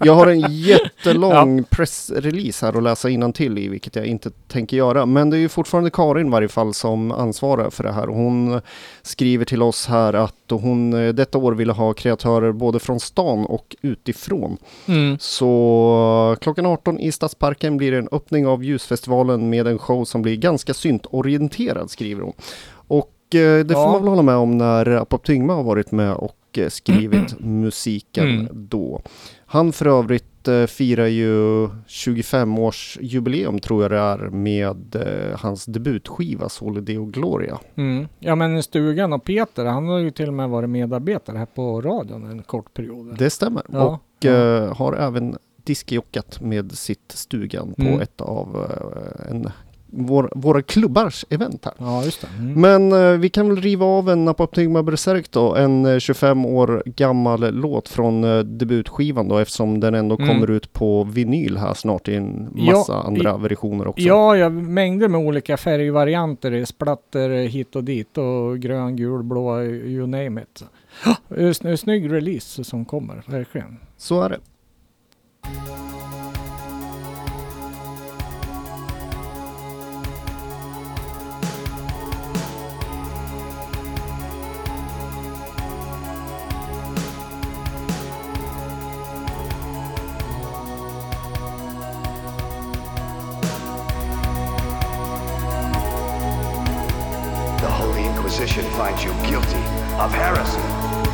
Jag 0.00 0.14
har 0.14 0.26
en 0.26 0.40
jättelång 0.40 1.64
pressrelease 1.70 2.66
här 2.66 2.76
att 2.76 2.82
läsa 2.82 3.32
till 3.34 3.58
i 3.58 3.68
vilket 3.68 3.96
jag 3.96 4.06
inte 4.06 4.30
tänker 4.48 4.76
göra. 4.76 5.06
Men 5.06 5.30
det 5.30 5.36
är 5.36 5.40
ju 5.40 5.48
fortfarande 5.48 5.90
Karin 5.90 6.26
i 6.26 6.30
varje 6.30 6.48
fall 6.48 6.74
som 6.74 7.12
ansvarar 7.12 7.70
för 7.70 7.84
det 7.84 7.92
här. 7.92 8.06
Hon 8.06 8.60
skriver 9.02 9.44
till 9.44 9.62
oss 9.62 9.86
här 9.86 10.12
att 10.12 10.34
hon 10.56 10.92
eh, 10.92 11.08
detta 11.12 11.38
år 11.38 11.52
ville 11.52 11.72
ha 11.72 11.92
kreatörer 11.92 12.52
både 12.52 12.78
från 12.78 13.00
stan 13.00 13.46
och 13.46 13.76
utifrån. 13.82 14.56
Mm. 14.88 15.16
Så 15.20 16.36
klockan 16.40 16.66
18 16.66 16.98
i 16.98 17.12
Stadsparken 17.12 17.76
blir 17.76 17.92
det 17.92 17.98
en 17.98 18.08
öppning 18.12 18.46
av 18.46 18.64
ljusfestivalen 18.64 19.50
med 19.50 19.66
en 19.66 19.78
show 19.78 20.04
som 20.04 20.22
blir 20.22 20.36
ganska 20.36 20.74
syntorienterad 20.74 21.90
skriver 21.90 22.22
hon. 22.22 22.32
Och 22.72 23.34
eh, 23.34 23.64
det 23.64 23.74
får 23.74 23.82
Ja. 23.82 23.92
man 23.92 24.00
väl 24.02 24.08
hålla 24.08 24.22
med 24.22 24.36
om 24.36 24.58
när 24.58 24.86
Apoptygma 24.86 25.54
har 25.54 25.62
varit 25.62 25.92
med 25.92 26.12
och 26.14 26.36
eh, 26.58 26.68
skrivit 26.68 27.34
musiken 27.40 28.28
Mm. 28.28 28.48
då. 28.52 29.02
Han 29.52 29.72
för 29.72 29.86
övrigt 29.86 30.48
eh, 30.48 30.66
firar 30.66 31.06
ju 31.06 31.66
25-årsjubileum 31.88 33.58
tror 33.60 33.82
jag 33.82 33.90
det 33.90 33.98
är 33.98 34.18
med 34.30 34.96
eh, 34.96 35.38
hans 35.38 35.64
debutskiva 35.64 36.48
Solideo 36.48 37.04
Gloria. 37.04 37.58
Mm. 37.74 38.08
Ja 38.18 38.34
men 38.34 38.62
Stugan 38.62 39.12
och 39.12 39.24
Peter, 39.24 39.64
han 39.64 39.88
har 39.88 39.98
ju 39.98 40.10
till 40.10 40.28
och 40.28 40.34
med 40.34 40.48
varit 40.48 40.70
medarbetare 40.70 41.38
här 41.38 41.46
på 41.46 41.80
radion 41.80 42.24
en 42.30 42.42
kort 42.42 42.74
period. 42.74 43.18
Det 43.18 43.30
stämmer. 43.30 43.62
Ja, 43.72 43.84
och 43.84 44.24
ja. 44.24 44.30
eh, 44.30 44.76
har 44.76 44.92
även 44.96 45.36
diskjockat 45.64 46.40
med 46.40 46.72
sitt 46.72 47.12
Stugan 47.12 47.74
på 47.76 47.82
Mm. 47.82 48.00
ett 48.00 48.20
av 48.20 48.66
eh, 48.70 49.30
en, 49.30 49.50
vår, 49.92 50.32
våra 50.36 50.62
klubbars 50.62 51.24
event 51.30 51.64
här. 51.64 51.74
Ja 51.78 52.04
just 52.04 52.20
det. 52.20 52.28
Mm. 52.38 52.60
Men 52.60 52.92
eh, 53.12 53.18
vi 53.18 53.28
kan 53.28 53.48
väl 53.48 53.56
riva 53.62 53.86
av 53.86 54.10
en 54.10 54.28
Apoptygma 54.28 54.82
Berserk 54.82 55.30
då, 55.30 55.54
en 55.56 55.86
eh, 55.86 55.98
25 55.98 56.46
år 56.46 56.82
gammal 56.86 57.54
låt 57.54 57.88
från 57.88 58.24
eh, 58.24 58.38
debutskivan 58.38 59.28
då 59.28 59.38
eftersom 59.38 59.80
den 59.80 59.94
ändå 59.94 60.16
Mm. 60.20 60.28
kommer 60.28 60.50
ut 60.50 60.72
på 60.72 61.04
vinyl 61.04 61.56
här 61.56 61.74
snart 61.74 62.08
i 62.08 62.14
en 62.14 62.48
Ja, 62.56 62.72
massa 62.72 62.94
andra 62.94 63.36
versioner 63.36 63.88
också. 63.88 64.02
Ja, 64.06 64.36
ja, 64.36 64.48
mängder 64.48 65.08
med 65.08 65.20
olika 65.20 65.56
färgvarianter. 65.56 66.64
Splatter 66.64 67.30
hit 67.30 67.76
och 67.76 67.84
dit 67.84 68.18
och 68.18 68.58
grön, 68.58 68.96
gul, 68.96 69.22
blå, 69.22 69.62
you 69.62 70.06
name 70.06 70.42
it. 70.42 70.64
Ja, 71.04 71.16
sn- 71.28 71.76
Snygg 71.76 72.12
release 72.12 72.64
som 72.64 72.84
kommer, 72.84 73.22
verkligen. 73.26 73.76
Så 73.96 74.22
är 74.22 74.28
det. 74.28 74.38
Of 100.00 100.10
heresy, 100.14 100.58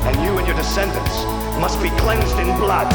and 0.06 0.16
you 0.24 0.38
and 0.38 0.46
your 0.46 0.56
descendants 0.56 1.24
must 1.58 1.82
be 1.82 1.90
cleansed 1.98 2.38
in 2.38 2.46
blood. 2.56 2.86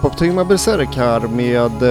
Apoptygma 0.00 0.44
Berserk 0.44 0.96
här 0.96 1.20
med 1.20 1.82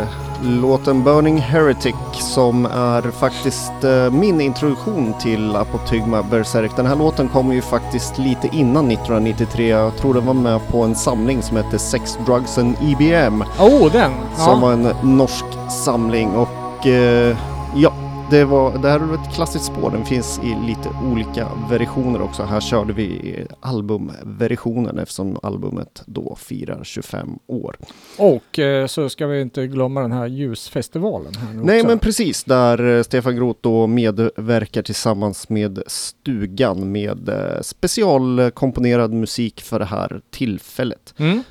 eh, 0.00 0.06
låten 0.42 1.02
Burning 1.04 1.38
Heretic 1.38 1.94
som 2.12 2.66
är 2.66 3.10
faktiskt 3.10 3.84
eh, 3.84 4.10
min 4.10 4.40
introduktion 4.40 5.14
till 5.20 5.56
Apoptygma 5.56 6.22
Berserk. 6.22 6.76
Den 6.76 6.86
här 6.86 6.96
låten 6.96 7.28
kom 7.28 7.52
ju 7.52 7.62
faktiskt 7.62 8.18
lite 8.18 8.48
innan 8.52 8.90
1993. 8.90 9.68
Jag 9.68 9.96
tror 9.96 10.14
den 10.14 10.26
var 10.26 10.34
med 10.34 10.60
på 10.68 10.82
en 10.82 10.94
samling 10.94 11.42
som 11.42 11.56
hette 11.56 11.78
Sex, 11.78 12.18
Drugs 12.26 12.58
and 12.58 12.76
EBM 12.82 13.42
Oh, 13.60 13.92
den! 13.92 14.12
som 14.36 14.46
Ja. 14.46 14.56
var 14.56 14.72
en 14.72 14.88
norsk 15.02 15.44
samling 15.84 16.28
och 16.36 16.86
eh, 16.86 17.36
ja, 17.76 17.92
det, 18.30 18.44
var, 18.44 18.78
det 18.78 18.88
här 18.88 19.00
är 19.00 19.14
ett 19.14 19.34
klassiskt 19.34 19.64
spår. 19.64 19.90
Den 19.90 20.04
finns 20.04 20.40
i 20.44 20.66
lite 20.66 20.88
olika 21.12 21.48
versioner 21.70 22.22
också. 22.22 22.42
Här 22.42 22.60
körde 22.60 22.92
vi 22.92 23.36
albumversionen 23.60 24.98
eftersom 24.98 25.38
albumet 25.42 26.02
då 26.06 26.36
firar 26.36 26.84
25 26.84 27.38
år. 27.46 27.76
Och 28.18 28.58
eh, 28.58 28.86
så 28.86 29.08
ska 29.08 29.26
vi 29.26 29.40
inte 29.40 29.66
glömma 29.66 30.00
den 30.00 30.12
här 30.12 30.26
ljusfestivalen 30.26 31.34
här 31.34 31.54
nu 31.54 31.62
Nej 31.64 31.84
men 31.84 31.98
precis, 31.98 32.44
där 32.44 32.96
eh, 32.96 33.02
Stefan 33.02 33.36
Groth 33.36 33.60
då 33.62 33.86
medverkar 33.86 34.82
tillsammans 34.82 35.48
med 35.48 35.82
Stugan 35.86 36.92
med 36.92 37.28
eh, 37.28 37.60
specialkomponerad 37.62 39.12
musik 39.12 39.60
för 39.60 39.78
det 39.78 39.84
här 39.84 40.20
tillfället. 40.30 41.14
Mm. 41.16 41.42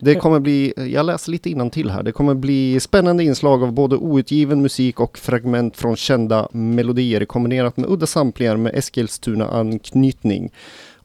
Det 0.00 0.14
kommer 0.14 0.40
bli, 0.40 0.72
jag 0.76 1.06
läser 1.06 1.32
lite 1.32 1.70
till 1.70 1.90
här, 1.90 2.02
det 2.02 2.12
kommer 2.12 2.34
bli 2.34 2.80
spännande 2.80 3.24
inslag 3.24 3.62
av 3.62 3.72
både 3.72 3.96
outgiven 3.96 4.62
musik 4.62 5.00
och 5.00 5.18
fragment 5.18 5.76
från 5.76 5.96
kända 5.96 6.48
melodier 6.52 7.24
kombinerat 7.24 7.76
med 7.76 7.90
udda 7.90 8.06
samplingar 8.06 8.56
med 8.56 8.74
Eskilstuna-anknytning 8.74 10.50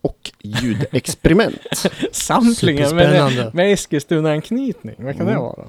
och 0.02 0.32
ljudexperiment. 0.42 1.60
Samplingen 2.12 2.96
med, 2.96 3.56
med 3.56 3.74
Eskilstuna-anknytning. 3.74 4.96
Vad 4.98 5.18
kan 5.18 5.26
det 5.26 5.32
Mm. 5.32 5.44
vara? 5.44 5.66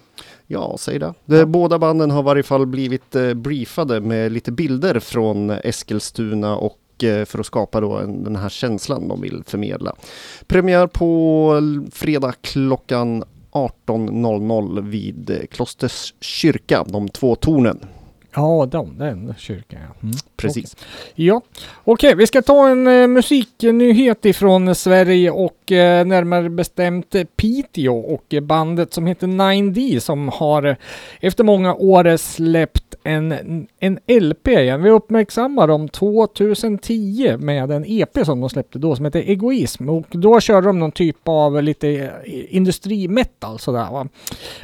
Ja, 0.46 0.76
säg 0.78 0.98
det. 0.98 1.14
det. 1.24 1.46
Båda 1.46 1.78
banden 1.78 2.10
har 2.10 2.20
i 2.20 2.24
varje 2.24 2.42
fall 2.42 2.66
blivit 2.66 3.16
eh, 3.16 3.34
briefade 3.34 4.00
med 4.00 4.32
lite 4.32 4.52
bilder 4.52 4.98
från 5.00 5.50
Eskilstuna 5.50 6.56
och 6.56 6.78
för 7.00 7.38
att 7.38 7.46
skapa 7.46 7.80
då 7.80 7.92
en, 7.92 8.24
den 8.24 8.36
här 8.36 8.48
känslan 8.48 9.08
de 9.08 9.20
vill 9.20 9.42
förmedla. 9.46 9.94
Premiär 10.46 10.86
på 10.86 11.60
fredag 11.92 12.32
klockan 12.40 13.24
18.00 13.52 14.88
vid 14.88 15.30
eh, 15.30 15.36
Klosters 15.50 16.14
kyrka, 16.20 16.84
de 16.88 17.08
två 17.08 17.34
tornen. 17.34 17.86
Ja, 18.34 18.68
de, 18.70 18.98
den 18.98 19.34
kyrkan 19.38 19.80
ja. 19.82 19.94
Mm. 20.02 20.16
Precis. 20.36 20.76
Ja, 21.14 21.40
okej, 21.84 22.14
vi 22.14 22.26
ska 22.26 22.42
ta 22.42 22.68
en 22.68 22.86
eh, 22.86 23.06
musiknyhet 23.06 24.24
ifrån 24.24 24.74
Sverige 24.74 25.30
och 25.30 25.72
eh, 25.72 26.06
närmare 26.06 26.50
bestämt 26.50 27.14
eh, 27.14 27.24
Piteå 27.36 27.98
och 27.98 28.34
eh, 28.34 28.40
bandet 28.40 28.94
som 28.94 29.06
heter 29.06 29.26
9D 29.26 29.98
som 29.98 30.28
har 30.28 30.66
eh, 30.66 30.76
efter 31.20 31.44
många 31.44 31.74
år 31.74 32.16
släppt 32.16 32.85
en, 33.06 33.66
en 33.80 33.98
LP 34.20 34.48
igen. 34.48 34.82
Vi 34.82 34.90
uppmärksammar 34.90 35.66
dem 35.66 35.88
2010 35.88 37.36
med 37.38 37.70
en 37.70 37.84
EP 37.86 38.18
som 38.24 38.40
de 38.40 38.50
släppte 38.50 38.78
då 38.78 38.96
som 38.96 39.04
heter 39.04 39.20
Egoism 39.20 39.88
och 39.88 40.06
då 40.10 40.40
körde 40.40 40.66
de 40.66 40.78
någon 40.78 40.92
typ 40.92 41.16
av 41.24 41.62
lite 41.62 41.88
eh, 41.88 42.56
industrimetal 42.56 43.58
sådär 43.58 43.90
va. 43.92 44.08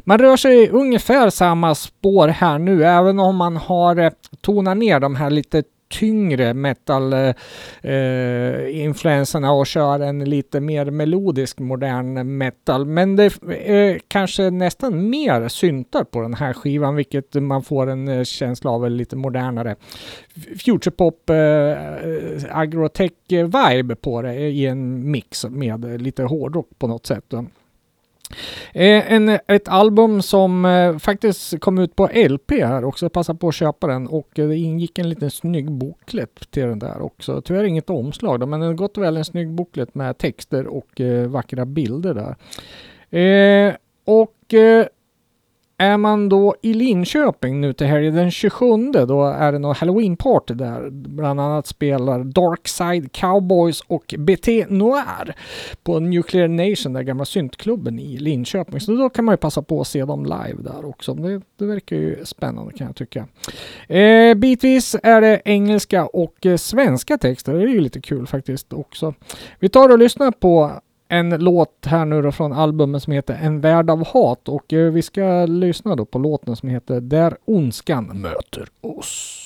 Man 0.05 0.19
rör 0.19 0.37
sig 0.37 0.69
ungefär 0.69 1.31
samma 1.31 1.75
spår 1.75 2.29
här 2.29 2.59
nu 2.59 2.85
även 2.85 3.19
om 3.19 3.37
man 3.37 3.57
har 3.57 3.97
eh, 3.97 4.11
tonat 4.41 4.77
ner 4.77 5.01
de 5.01 5.17
här 5.17 5.31
lite 5.31 5.63
tyngre 5.93 6.55
metal-influenserna 6.55 7.35
eh, 7.83 8.83
eh, 8.83 8.85
influenserna 8.85 9.53
och 9.53 9.67
kör 9.67 10.01
en 10.01 10.25
lite 10.25 10.61
mer 10.61 10.91
melodisk 10.91 11.59
modern 11.59 12.37
metal. 12.37 12.87
Men 12.87 13.17
det 13.17 13.25
är 13.67 14.01
kanske 14.09 14.51
nästan 14.51 15.11
mer 15.11 15.49
syntar 15.49 16.05
på 16.05 16.21
den 16.21 16.35
här 16.35 16.53
skivan 16.53 16.97
vilket 16.97 17.35
man 17.35 17.63
får 17.63 17.87
en 17.87 18.09
eh, 18.09 18.25
känsla 18.25 18.71
av 18.71 18.91
lite 18.91 19.17
modernare 19.17 19.77
futurepop 20.65 21.31
eh, 21.31 21.37
eh 21.37 21.77
agrotech 22.51 23.13
vibe 23.29 23.95
på 23.95 24.23
det 24.23 24.35
i 24.35 24.67
en 24.67 25.11
mix 25.11 25.45
med 25.45 26.03
lite 26.03 26.23
hårdrock 26.23 26.69
på 26.79 26.87
något 26.87 27.07
sätt. 27.07 27.35
Eh, 28.75 29.13
en, 29.13 29.29
ett 29.29 29.69
album 29.69 30.23
som 30.23 30.65
eh, 30.65 30.99
faktiskt 30.99 31.61
kom 31.61 31.79
ut 31.79 31.97
på 31.97 32.09
LP 32.29 32.51
här 32.51 32.85
också. 32.85 33.09
Passa 33.09 33.35
på 33.35 33.49
att 33.49 33.55
köpa 33.55 33.87
den 33.87 34.07
och 34.07 34.39
eh, 34.39 34.49
det 34.49 34.57
ingick 34.57 34.99
en 34.99 35.09
liten 35.09 35.31
snygg 35.31 35.71
boklet 35.71 36.51
till 36.51 36.63
den 36.63 36.79
där 36.79 37.03
också. 37.03 37.43
Tyvärr 37.43 37.65
inget 37.65 37.91
omslag 37.91 38.41
då, 38.41 38.47
men 38.47 38.61
det 38.61 38.75
gott 38.75 38.97
och 38.97 39.03
väl 39.03 39.17
en 39.17 39.25
snygg 39.25 39.51
boklet 39.51 39.95
med 39.95 40.19
texter 40.19 40.67
och 40.67 41.01
eh, 41.01 41.29
vackra 41.29 41.65
bilder 41.65 42.15
där. 42.15 42.37
Eh, 43.19 43.75
och 44.05 44.55
eh, 44.55 44.87
är 45.83 45.97
man 45.97 46.29
då 46.29 46.55
i 46.63 46.75
Linköping 46.75 47.61
nu 47.61 47.73
till 47.73 47.87
helgen 47.87 48.15
den 48.15 48.31
27 48.31 48.67
då 48.93 49.25
är 49.25 49.53
det 49.53 49.59
nog 49.59 49.77
Halloweenparty 49.77 50.55
där. 50.55 50.91
Bland 50.91 51.41
annat 51.41 51.67
spelar 51.67 52.25
Darkside 52.25 53.13
Cowboys 53.13 53.81
och 53.81 54.15
BT 54.19 54.67
Noir 54.69 55.35
på 55.83 55.99
Nuclear 56.01 56.49
Nation, 56.49 56.93
den 56.93 57.07
gamla 57.07 57.25
syntklubben 57.25 57.99
i 57.99 58.19
Linköping. 58.19 58.81
Så 58.81 58.93
då 58.93 59.11
kan 59.11 59.25
man 59.25 59.33
ju 59.33 59.37
passa 59.37 59.63
på 59.63 59.81
att 59.81 59.87
se 59.87 60.05
dem 60.05 60.25
live 60.25 60.63
där 60.63 60.85
också. 60.85 61.15
Det, 61.15 61.41
det 61.59 61.65
verkar 61.65 61.97
ju 61.97 62.25
spännande 62.25 62.73
kan 62.73 62.87
jag 62.87 62.97
tycka. 62.97 63.27
Eh, 63.89 64.35
bitvis 64.35 64.97
är 65.03 65.21
det 65.21 65.43
engelska 65.45 66.07
och 66.07 66.47
eh, 66.47 66.57
svenska 66.57 67.19
texter. 67.19 67.55
Det 67.55 67.63
är 67.63 67.67
ju 67.67 67.81
lite 67.81 68.01
kul 68.01 68.27
faktiskt 68.27 68.73
också. 68.73 69.15
Vi 69.59 69.69
tar 69.69 69.89
och 69.89 69.99
lyssnar 69.99 70.31
på 70.31 70.73
en 71.13 71.31
låt 71.31 71.87
här 71.87 72.05
nu 72.05 72.23
då 72.23 72.33
från 72.33 72.53
albumet 72.53 73.03
som 73.03 73.13
heter 73.13 73.35
En 73.35 73.61
värld 73.61 73.91
av 73.91 74.07
hat 74.07 74.49
och 74.49 74.73
eh, 74.73 74.93
vi 74.93 75.03
ska 75.03 75.47
lyssna 75.47 75.97
då 75.97 76.05
på 76.05 76.19
låten 76.19 76.57
som 76.57 76.69
heter 76.69 77.01
Där 77.01 77.37
ondskan 77.45 78.21
möter 78.21 78.69
oss. 78.81 79.39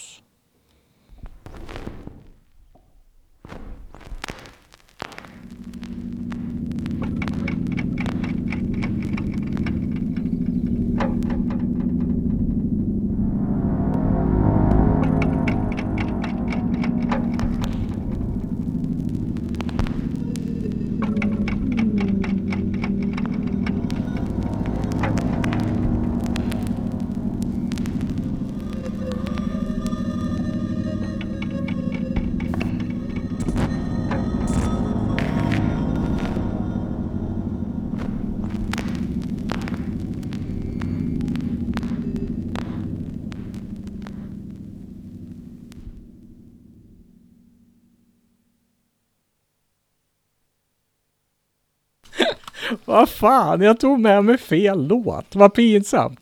Fan, 53.27 53.61
jag 53.61 53.81
tog 53.81 54.01
med 54.01 54.25
mig 54.25 54.39
fel 54.39 54.87
låt. 54.87 55.35
Vad 55.35 55.55
pinsamt. 55.55 56.21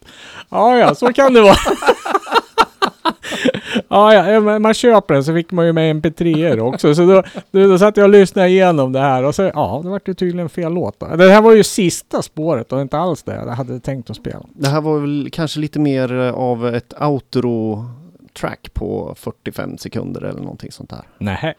Ja, 0.50 0.78
ja, 0.78 0.94
så 0.94 1.12
kan 1.12 1.34
det 1.34 1.40
vara. 1.40 1.56
ja, 3.88 4.14
ja, 4.14 4.40
men 4.40 4.62
man 4.62 4.74
köper 4.74 5.14
den 5.14 5.24
så 5.24 5.34
fick 5.34 5.52
man 5.52 5.66
ju 5.66 5.72
med 5.72 5.96
mp3 5.96 6.60
också. 6.60 6.94
Så 6.94 7.06
då, 7.06 7.22
då, 7.50 7.68
då 7.68 7.78
satt 7.78 7.96
jag 7.96 8.04
och 8.04 8.10
lyssnade 8.10 8.48
igenom 8.48 8.92
det 8.92 9.00
här 9.00 9.24
och 9.24 9.34
så, 9.34 9.42
ja, 9.42 9.80
det 9.82 9.88
var 9.88 10.00
det 10.04 10.14
tydligen 10.14 10.48
fel 10.48 10.72
låt. 10.72 11.00
då. 11.00 11.06
Det 11.06 11.30
här 11.30 11.42
var 11.42 11.52
ju 11.52 11.64
sista 11.64 12.22
spåret 12.22 12.72
och 12.72 12.80
inte 12.80 12.98
alls 12.98 13.22
det 13.22 13.34
jag 13.34 13.46
hade 13.46 13.80
tänkt 13.80 14.10
att 14.10 14.16
spela. 14.16 14.42
Det 14.52 14.68
här 14.68 14.80
var 14.80 14.98
väl 14.98 15.28
kanske 15.32 15.60
lite 15.60 15.78
mer 15.78 16.20
eh, 16.20 16.34
av 16.34 16.74
ett 16.74 16.94
outro 17.00 17.84
track 18.34 18.74
på 18.74 19.14
45 19.18 19.78
sekunder 19.78 20.24
eller 20.24 20.40
någonting 20.40 20.72
sånt 20.72 20.90
där. 20.90 21.02
Nej. 21.18 21.54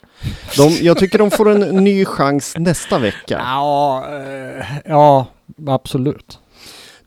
De, 0.58 0.70
jag 0.82 0.98
tycker 0.98 1.18
de 1.18 1.32
får 1.32 1.52
en 1.52 1.84
ny 1.84 2.06
chans 2.06 2.54
nästa 2.58 3.00
vecka. 3.00 3.42
Ja, 3.44 4.06
eh, 4.10 4.66
ja, 4.86 5.26
absolut. 5.68 6.40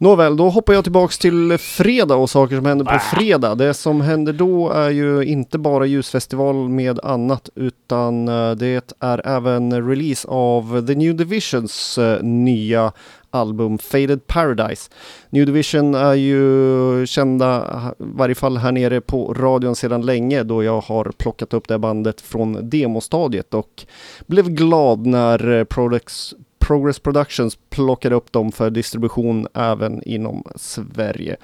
Nåväl, 0.01 0.36
då 0.36 0.49
hoppar 0.49 0.74
jag 0.74 0.84
tillbaks 0.84 1.18
till 1.18 1.59
fredag 1.59 2.16
och 2.16 2.30
saker 2.30 2.57
som 2.57 2.66
händer 2.66 2.84
på 2.84 2.99
fredag. 3.16 3.55
Det 3.55 3.74
som 3.74 4.01
händer 4.01 4.32
då 4.32 4.70
är 4.70 4.91
ju 4.91 5.24
inte 5.24 5.59
bara 5.59 5.86
ljusfestival 5.86 6.68
med 6.68 7.01
annat 7.03 7.49
utan 7.55 8.28
eh, 8.28 8.51
det 8.51 8.95
är 9.01 9.26
även 9.26 9.89
release 9.89 10.28
av 10.28 10.86
The 10.86 10.95
New 10.95 11.16
Divisions 11.16 11.99
eh, 11.99 12.22
nya 12.22 12.93
album 13.30 13.78
Faded 13.78 14.26
Paradise. 14.26 14.91
New 15.30 15.47
Division 15.47 15.95
är 15.95 16.14
ju 16.14 17.07
kända, 17.07 17.64
i 17.91 17.95
varje 17.99 18.34
fall 18.34 18.57
här 18.57 18.72
nere 18.72 19.01
på 19.01 19.34
radion 19.34 19.76
sedan 19.76 20.07
länge 20.07 20.43
då 20.43 20.62
jag 20.62 20.80
har 20.80 21.12
plockat 21.18 21.55
upp 21.55 21.68
det 21.68 21.78
bandet 21.78 22.20
från 22.20 22.70
demostadiet 22.70 23.55
och 23.55 23.86
blev 24.26 24.49
glad 24.49 25.07
när 25.07 25.51
eh, 25.51 25.64
Prodex 25.64 26.34
Progress 26.68 26.98
Productions 26.98 27.58
plockade 27.70 28.14
upp 28.14 28.32
dem 28.32 28.52
för 28.52 28.70
distribution 28.70 29.46
även 29.54 30.02
inom 30.02 30.44
Sverige. 30.56 31.36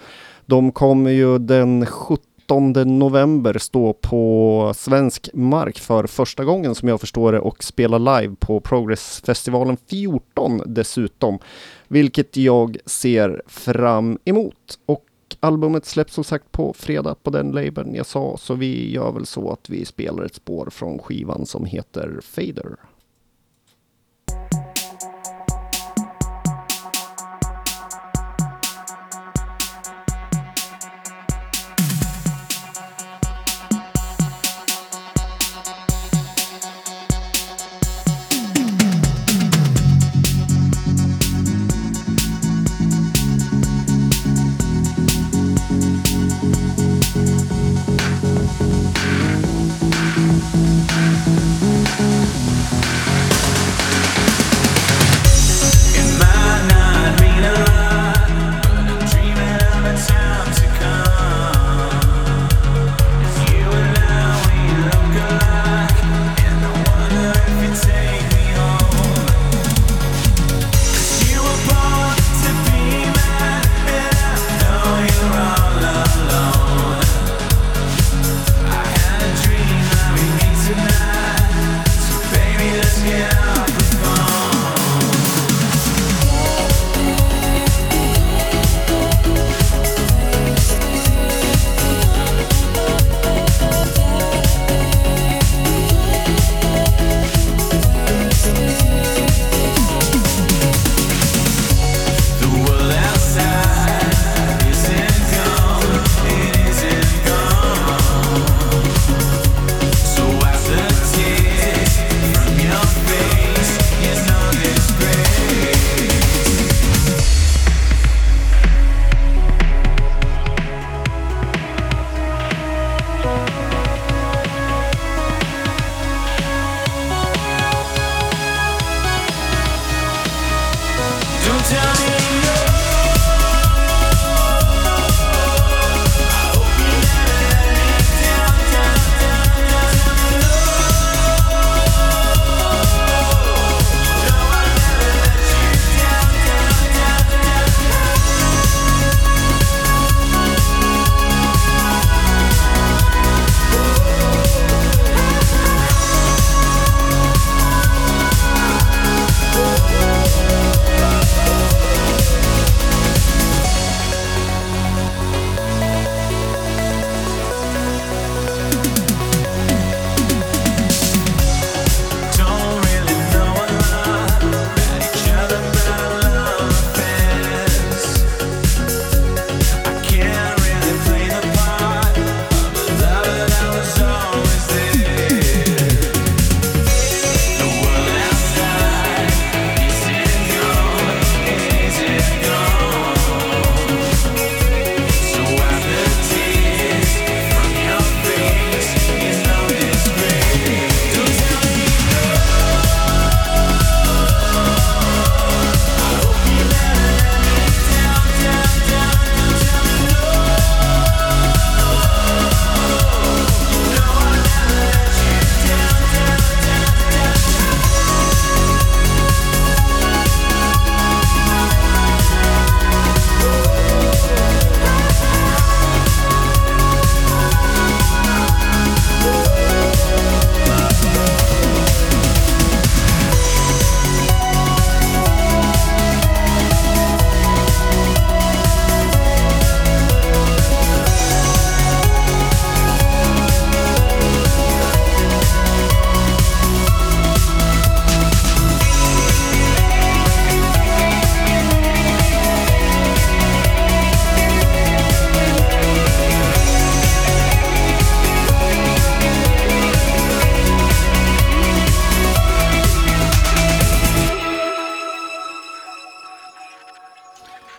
De 0.46 0.72
kommer 0.72 1.10
ju 1.10 1.38
den 1.38 1.86
17 1.86 2.98
november 2.98 3.58
stå 3.58 3.92
på 3.92 4.72
svensk 4.76 5.30
mark 5.34 5.78
för 5.78 6.06
första 6.06 6.44
gången 6.44 6.74
som 6.74 6.88
jag 6.88 7.00
förstår 7.00 7.32
det 7.32 7.40
och 7.40 7.64
spela 7.64 7.98
live 7.98 8.34
på 8.38 8.60
Progressfestivalen 8.60 9.76
14 9.90 10.62
dessutom. 10.66 11.38
Vilket 11.88 12.36
jag 12.36 12.76
ser 12.86 13.42
fram 13.46 14.18
emot. 14.24 14.78
Och 14.86 15.04
albumet 15.40 15.86
släpps 15.86 16.14
som 16.14 16.24
sagt 16.24 16.52
på 16.52 16.72
fredag 16.72 17.14
på 17.22 17.30
den 17.30 17.50
labeln 17.50 17.94
jag 17.94 18.06
sa 18.06 18.36
så 18.36 18.54
vi 18.54 18.92
gör 18.92 19.12
väl 19.12 19.26
så 19.26 19.52
att 19.52 19.70
vi 19.70 19.84
spelar 19.84 20.24
ett 20.24 20.34
spår 20.34 20.68
från 20.70 20.98
skivan 20.98 21.46
som 21.46 21.64
heter 21.64 22.20
Fader. 22.22 22.76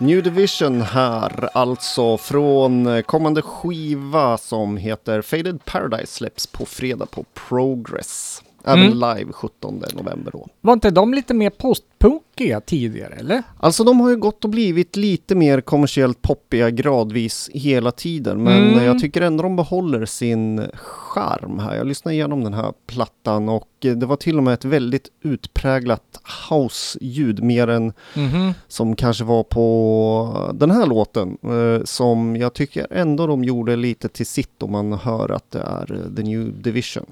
New 0.06 0.24
Division 0.24 0.82
här, 0.82 1.50
alltså 1.54 2.18
från 2.18 3.04
kommande 3.04 3.42
skiva 3.42 4.38
som 4.38 4.78
heter 4.78 5.22
Faded 5.22 5.66
Paradise 5.66 6.14
släpps 6.14 6.48
på 6.48 6.66
fredag 6.66 7.06
på 7.06 7.26
Progress. 7.50 8.42
Även 8.68 8.86
Mm. 8.92 9.18
live 9.18 9.32
17 9.34 9.82
november 9.96 10.32
då. 10.32 10.48
Var 10.62 10.74
inte 10.74 10.90
de 10.92 11.14
lite 11.14 11.34
mer 11.34 11.50
postpunkiga 11.50 12.62
tidigare 12.62 13.14
eller? 13.14 13.44
Alltså 13.60 13.84
de 13.84 14.00
har 14.00 14.10
ju 14.10 14.18
gått 14.18 14.44
och 14.44 14.50
blivit 14.50 14.96
lite 14.96 15.36
mer 15.36 15.62
kommersiellt 15.62 16.22
poppiga 16.22 16.70
gradvis 16.70 17.50
hela 17.54 17.92
tiden. 17.92 18.44
Men 18.44 18.68
Mm. 18.74 18.84
jag 18.86 19.00
tycker 19.00 19.22
ändå 19.22 19.44
de 19.44 19.56
behåller 19.56 20.06
sin 20.06 20.62
charm 20.74 21.60
här. 21.60 21.76
Jag 21.76 21.88
lyssnade 21.88 22.16
igenom 22.16 22.44
den 22.44 22.54
här 22.54 22.74
plattan 22.88 23.50
och 23.50 23.70
det 23.80 24.06
var 24.06 24.16
till 24.16 24.38
och 24.38 24.44
med 24.44 24.54
ett 24.54 24.66
väldigt 24.66 25.10
utpräglat 25.22 26.20
house-ljud. 26.50 27.44
Mer 27.44 27.68
än 27.68 27.94
Mhm. 28.16 28.54
som 28.68 28.96
kanske 28.96 29.24
var 29.24 29.44
på 29.44 30.52
den 30.54 30.72
här 30.72 30.86
låten. 30.86 31.38
Eh, 31.44 31.84
som 31.84 32.36
jag 32.36 32.54
tycker 32.54 32.88
ändå 32.92 33.28
de 33.28 33.44
gjorde 33.44 33.76
lite 33.76 34.10
till 34.10 34.26
sitt 34.26 34.64
om 34.64 34.72
man 34.72 34.94
hör 34.94 35.32
att 35.32 35.52
det 35.52 35.60
är 35.60 35.92
eh, 35.94 36.16
The 36.16 36.24
New 36.24 36.62
Division. 36.62 37.06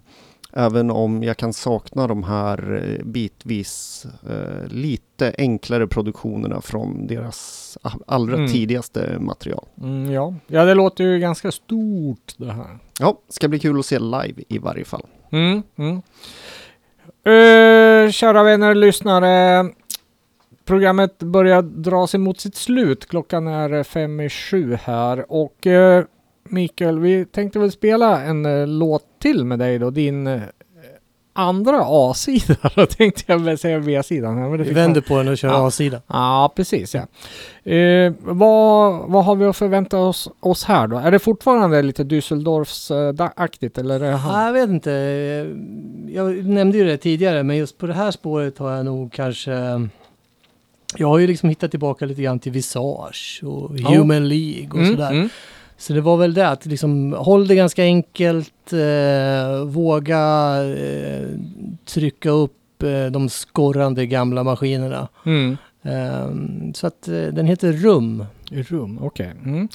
Även 0.55 0.91
om 0.91 1.23
jag 1.23 1.37
kan 1.37 1.53
sakna 1.53 2.07
de 2.07 2.23
här 2.23 2.83
eh, 2.99 3.05
bitvis 3.05 4.05
eh, 4.29 4.67
lite 4.67 5.35
enklare 5.37 5.87
produktionerna 5.87 6.61
från 6.61 7.07
deras 7.07 7.77
allra 8.07 8.35
Mm. 8.35 8.51
tidigaste 8.51 9.17
material. 9.19 9.65
Mm, 9.81 10.11
ja. 10.11 10.33
ja, 10.47 10.65
det 10.65 10.73
låter 10.73 11.03
ju 11.03 11.19
ganska 11.19 11.51
stort 11.51 12.33
det 12.37 12.51
här. 12.51 12.79
Ja, 12.99 13.17
ska 13.29 13.47
bli 13.47 13.59
kul 13.59 13.79
att 13.79 13.85
se 13.85 13.99
live 13.99 14.43
i 14.47 14.57
varje 14.57 14.85
fall. 14.85 15.05
Mm. 15.31 15.63
Uh, 17.27 18.11
kära 18.11 18.43
vänner 18.43 18.75
lyssnare. 18.75 19.65
Programmet 20.65 21.19
börjar 21.19 21.61
dra 21.61 22.07
sig 22.07 22.19
mot 22.19 22.39
sitt 22.39 22.55
slut. 22.55 23.05
Klockan 23.09 23.47
är 23.47 23.83
fem 23.83 24.19
i 24.19 24.29
sju 24.29 24.77
här 24.83 25.31
och 25.31 25.67
eh, 25.67 26.05
Mikael, 26.49 26.99
vi 26.99 27.25
tänkte 27.25 27.59
väl 27.59 27.71
spela 27.71 28.21
en 28.21 28.45
eh, 28.45 28.67
låt 28.67 29.03
till 29.21 29.45
med 29.45 29.59
dig 29.59 29.79
då. 29.79 29.89
Din 29.89 30.27
eh, 30.27 30.41
andra 31.35 31.81
A-sida 31.85 32.55
då 32.75 32.85
tänkte 32.85 33.23
jag 33.27 33.39
väl 33.39 33.57
säga 33.57 33.79
B-sidan. 33.79 34.37
här, 34.37 34.43
men 34.43 34.51
det 34.51 34.57
Vi 34.57 34.63
fick 34.65 34.77
vänder 34.77 35.01
på 35.01 35.17
den 35.17 35.27
och 35.27 35.37
kör 35.37 35.47
Ja. 35.49 35.67
A-sida. 35.67 36.01
Ja, 36.07 36.53
precis 36.55 36.95
ja. 36.95 37.01
Eh, 37.71 38.13
vad, 38.19 39.09
vad 39.09 39.25
har 39.25 39.35
vi 39.35 39.45
att 39.45 39.57
förvänta 39.57 39.97
oss, 39.97 40.29
oss 40.39 40.63
här 40.63 40.87
då? 40.87 40.97
Är 40.97 41.11
det 41.11 41.19
fortfarande 41.19 41.81
lite 41.81 42.03
Düsseldorfs-aktigt 42.03 43.79
eller? 43.79 43.95
Är 43.95 44.11
det 44.11 44.43
Jag 44.45 44.53
vet 44.53 44.69
inte. 44.69 44.91
Jag 46.07 46.45
nämnde 46.45 46.77
ju 46.77 46.83
det 46.83 46.97
tidigare, 46.97 47.43
men 47.43 47.57
just 47.57 47.77
på 47.77 47.87
det 47.87 47.93
här 47.93 48.11
spåret 48.11 48.57
har 48.57 48.71
jag 48.71 48.85
nog 48.85 49.11
kanske... 49.13 49.51
Jag 50.97 51.07
har 51.07 51.19
ju 51.19 51.27
liksom 51.27 51.49
hittat 51.49 51.71
tillbaka 51.71 52.05
lite 52.05 52.21
grann 52.21 52.39
till 52.39 52.51
Visage 52.51 53.41
och 53.43 53.71
Ja. 53.77 53.89
Human 53.89 54.27
League 54.27 54.69
och 54.71 54.77
Mm, 54.77 54.91
sådär. 54.91 55.11
mm. 55.11 55.29
Så 55.83 55.93
det 55.93 56.01
var 56.01 56.17
väl 56.17 56.33
det 56.33 56.47
att 56.49 56.65
liksom 56.65 57.13
håll 57.13 57.47
det 57.47 57.55
ganska 57.55 57.83
enkelt, 57.83 58.73
eh, 58.73 59.65
våga 59.65 60.55
eh, 60.77 61.27
trycka 61.85 62.29
upp 62.29 62.83
eh, 62.83 63.05
de 63.05 63.29
skorrande 63.29 64.05
gamla 64.05 64.43
maskinerna. 64.43 65.07
Mm. 65.25 65.57
Ehm, 65.83 66.73
så 66.73 66.87
att 66.87 67.07
eh, 67.07 67.13
den 67.13 67.47
heter 67.47 67.73
Rum. 67.73 68.25
Rum, 68.51 68.99
okej. 69.01 69.31
Mm. 69.45 69.67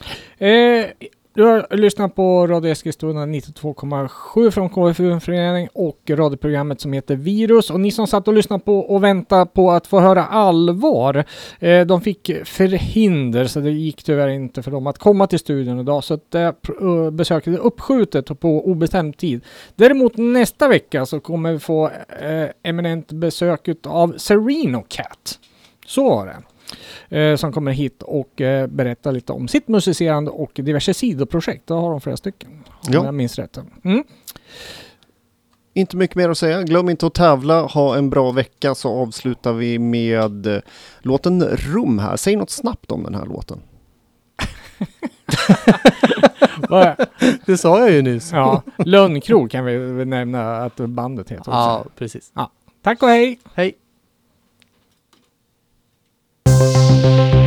Du 1.38 1.44
har 1.44 1.76
lyssnat 1.76 2.14
på 2.14 2.46
Radio 2.46 2.70
Eskilstuna 2.70 3.26
92,7 3.26 4.50
från 4.50 4.68
KFU 4.68 5.20
förening 5.20 5.68
och 5.72 6.00
radioprogrammet 6.10 6.80
som 6.80 6.92
heter 6.92 7.16
Virus. 7.16 7.70
Och 7.70 7.80
ni 7.80 7.90
som 7.90 8.06
satt 8.06 8.28
och 8.28 8.34
lyssnade 8.34 8.64
på 8.64 8.78
och 8.78 9.04
väntade 9.04 9.46
på 9.46 9.70
att 9.70 9.86
få 9.86 10.00
höra 10.00 10.24
allvar, 10.24 11.24
eh, 11.58 11.86
de 11.86 12.00
fick 12.00 12.30
förhinder 12.44 13.44
så 13.44 13.60
det 13.60 13.70
gick 13.70 14.02
tyvärr 14.02 14.28
inte 14.28 14.62
för 14.62 14.70
dem 14.70 14.86
att 14.86 14.98
komma 14.98 15.26
till 15.26 15.38
studion 15.38 15.80
idag. 15.80 16.04
Så 16.04 16.14
att 16.14 16.34
eh, 16.34 16.42
eh 16.42 17.10
besöket 17.12 17.54
är 17.54 17.58
uppskjutet 17.58 18.40
på 18.40 18.66
obestämd 18.66 19.16
tid. 19.16 19.44
Däremot 19.74 20.16
nästa 20.16 20.68
vecka 20.68 21.06
så 21.06 21.20
kommer 21.20 21.52
vi 21.52 21.58
få 21.58 21.86
eh, 22.20 22.48
eminent 22.62 23.12
besök 23.12 23.68
av 23.86 24.14
Sereno 24.16 24.84
Cat. 24.88 25.38
Så 25.86 26.08
var 26.08 26.26
det 26.26 26.36
eh, 27.08 27.36
som 27.36 27.52
kommer 27.52 27.72
hit 27.72 28.02
och 28.02 28.40
eh, 28.40 28.66
berättar 28.66 29.12
lite 29.12 29.32
om 29.32 29.48
sitt 29.48 29.68
musicerande 29.68 30.30
och 30.30 30.50
diverse 30.54 30.94
sidoprojekt. 30.94 31.66
Det 31.66 31.74
har 31.74 31.90
de 31.90 32.00
flera 32.00 32.16
stycken. 32.16 32.50
Om 32.66 32.92
Ja. 32.92 33.04
jag 33.04 33.14
minns 33.14 33.38
rätt. 33.38 33.58
Mm. 33.84 34.04
Inte 35.74 35.96
mycket 35.96 36.16
mer 36.16 36.28
att 36.28 36.38
säga. 36.38 36.62
Glöm 36.62 36.88
inte 36.88 37.06
att 37.06 37.14
tävla. 37.14 37.62
Ha 37.62 37.96
en 37.96 38.10
bra 38.10 38.30
vecka 38.30 38.74
så 38.74 38.88
avslutar 39.02 39.52
vi 39.52 39.78
med 39.78 40.46
eh, 40.46 40.60
låten 41.00 41.42
Rum 41.42 41.98
här. 41.98 42.16
Säg 42.16 42.36
något 42.36 42.50
snabbt 42.50 42.90
om 42.92 43.02
den 43.02 43.14
här 43.14 43.26
låten. 43.26 43.60
Det 47.46 47.58
sa 47.58 47.78
jag 47.80 47.90
ju 47.90 48.02
nyss. 48.02 48.32
ja, 48.32 48.62
Lönnkrog 48.76 49.50
kan 49.50 49.64
vi 49.64 50.04
nämna 50.04 50.56
att 50.56 50.76
bandet 50.76 51.30
heter. 51.30 51.52
Ja, 51.52 51.78
också. 51.78 51.90
precis. 51.98 52.32
Tack 52.82 53.02
och 53.02 53.08
hej! 53.08 53.38
Hej! 53.54 53.74
Ett 57.04 57.37